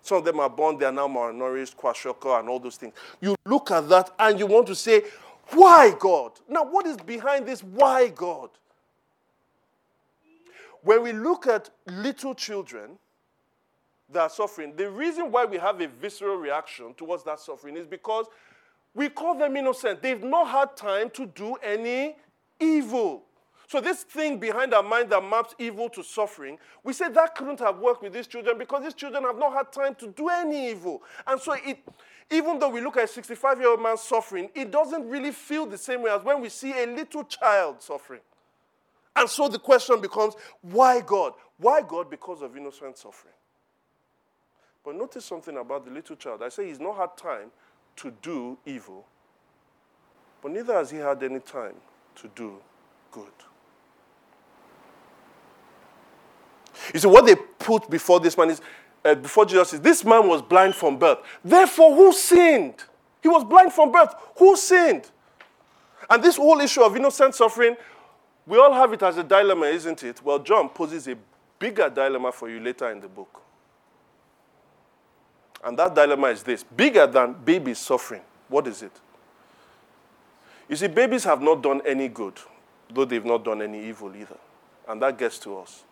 [0.03, 2.95] Some of them are born, they are now malnourished, kwashiorkor, and all those things.
[3.21, 5.03] You look at that and you want to say,
[5.51, 6.33] why God?
[6.49, 8.51] Now, what is behind this why God?
[10.83, 12.99] When we look at little children
[14.11, 17.87] that are suffering, the reason why we have a visceral reaction towards that suffering is
[17.87, 18.27] because
[18.95, 20.03] we call them innocent.
[20.03, 22.17] They've not had time to do any
[22.61, 23.25] evil.
[23.69, 27.61] So, this thing behind our mind that maps evil to suffering, we say that couldn't
[27.61, 30.71] have worked with these children because these children have not had time to do any
[30.71, 31.03] evil.
[31.27, 31.79] And so, it,
[32.31, 35.67] even though we look at a 65 year old man suffering, it doesn't really feel
[35.67, 38.21] the same way as when we see a little child suffering.
[39.17, 41.33] And so the question becomes why God?
[41.57, 42.11] Why God?
[42.11, 43.35] Because of innocent suffering.
[44.85, 46.43] But notice something about the little child.
[46.43, 47.51] I say he's not had time
[47.97, 49.07] to do evil,
[50.41, 51.75] but neither has he had any time
[52.17, 52.59] to do
[53.11, 53.27] good.
[56.95, 58.61] You see, what they put before this man is
[59.05, 61.19] uh, before Jesus This man was blind from birth.
[61.45, 62.75] Therefore, who sinned?
[63.23, 64.15] He was blind from birth.
[64.37, 65.11] Who sinned?
[66.09, 67.77] And this whole issue of innocent suffering,
[68.47, 70.23] we all have it as a dilemma, isn't it?
[70.23, 71.17] Well, John poses a
[71.59, 73.43] bigger dilemma for you later in the book.
[75.65, 78.23] And that dilemma is this bigger than babies suffering.
[78.49, 78.93] What is it?
[80.69, 82.39] You see, babies have not done any good,
[82.93, 84.37] though they've not done any evil either.
[84.87, 85.85] And that gets to us.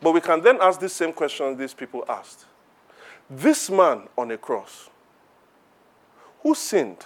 [0.00, 2.46] But we can then ask the same question these people asked.
[3.28, 4.88] This man on a cross,
[6.42, 7.04] who sinned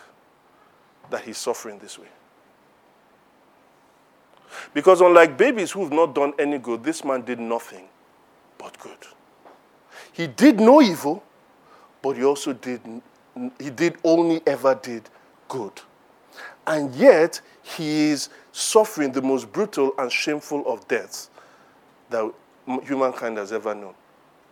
[1.10, 2.08] that he's suffering this way?
[4.74, 7.88] Because unlike babies who've not done any good, this man did nothing
[8.58, 8.98] but good.
[10.12, 11.22] He did no evil,
[12.02, 12.80] but he also did
[13.58, 15.08] he did only ever did
[15.48, 15.72] good.
[16.66, 21.30] And yet he is suffering the most brutal and shameful of deaths
[22.10, 22.30] that
[22.66, 23.94] humankind has ever known.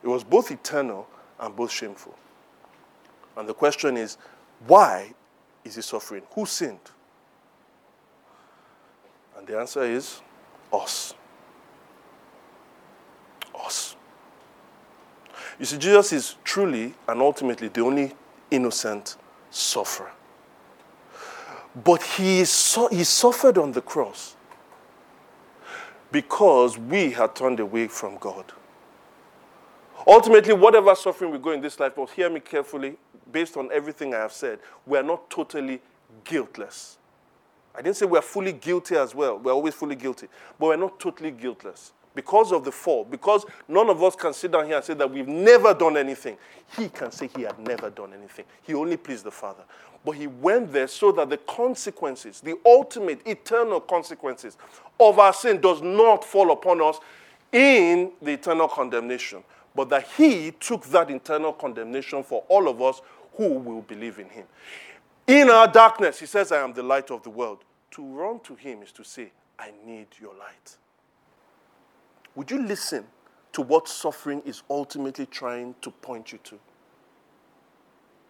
[0.02, 1.06] It was both eternal
[1.38, 2.14] and both shameful.
[3.36, 4.16] And the question is,
[4.66, 5.12] why
[5.64, 6.22] is he suffering?
[6.34, 6.78] Who sinned?
[9.36, 10.20] And the answer is
[10.72, 11.14] us.
[13.54, 13.96] Us.
[15.58, 18.12] You see, Jesus is truly and ultimately the only
[18.50, 19.16] innocent
[19.50, 20.10] sufferer.
[21.84, 24.36] But he, su- he suffered on the cross
[26.12, 28.52] because we had turned away from God.
[30.06, 32.96] Ultimately, whatever suffering we go in this life, but hear me carefully,
[33.30, 35.80] based on everything I have said, we are not totally
[36.24, 36.98] guiltless.
[37.74, 39.38] I didn't say we're fully guilty as well.
[39.38, 40.26] We're always fully guilty.
[40.58, 41.92] But we're not totally guiltless.
[42.14, 45.10] Because of the fall, because none of us can sit down here and say that
[45.10, 46.36] we've never done anything.
[46.76, 48.44] He can say he had never done anything.
[48.62, 49.62] He only pleased the Father.
[50.04, 54.56] But he went there so that the consequences, the ultimate eternal consequences
[54.98, 56.98] of our sin does not fall upon us
[57.52, 59.44] in the eternal condemnation,
[59.74, 63.02] but that he took that eternal condemnation for all of us
[63.34, 64.46] who will believe in him.
[65.26, 67.62] In our darkness, he says, I am the light of the world.
[67.92, 70.76] To run to him is to say, I need your light.
[72.34, 73.04] Would you listen
[73.52, 76.58] to what suffering is ultimately trying to point you to?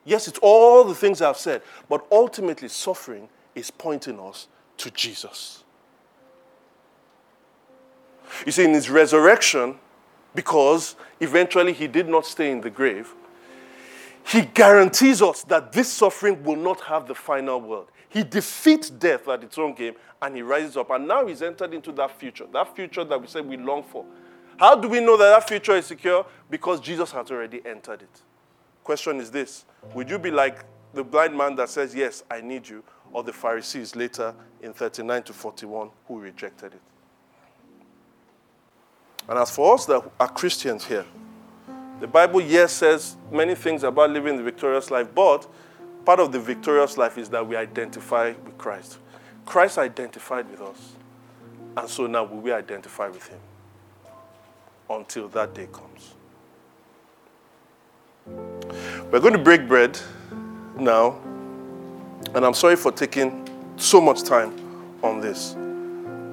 [0.05, 4.49] Yes, it's all the things I've said, but ultimately, suffering is pointing us
[4.79, 5.65] to Jesus.
[8.47, 9.77] You see, in his resurrection,
[10.35, 13.15] because eventually he did not stay in the grave,
[14.27, 17.87] he guarantees us that this suffering will not have the final word.
[18.09, 20.91] He defeats death at its own game and he rises up.
[20.91, 24.05] And now he's entered into that future, that future that we said we long for.
[24.59, 26.27] How do we know that that future is secure?
[26.51, 28.23] Because Jesus has already entered it.
[28.85, 29.64] Question is this
[29.95, 33.33] Would you be like the blind man that says, Yes, I need you, or the
[33.33, 36.81] Pharisees later in 39 to 41 who rejected it?
[39.29, 41.07] And as for us that are Christians here,
[42.01, 45.47] the Bible, yes, says many things about living the victorious life, but
[46.07, 48.99] part of the victorious life is that we identify with Christ.
[49.45, 50.95] Christ identified with us.
[51.77, 53.39] And so now we identify with him
[54.89, 56.15] until that day comes.
[59.13, 59.99] We're going to break bread
[60.77, 61.21] now.
[62.35, 64.53] And I'm sorry for taking so much time
[65.03, 65.55] on this.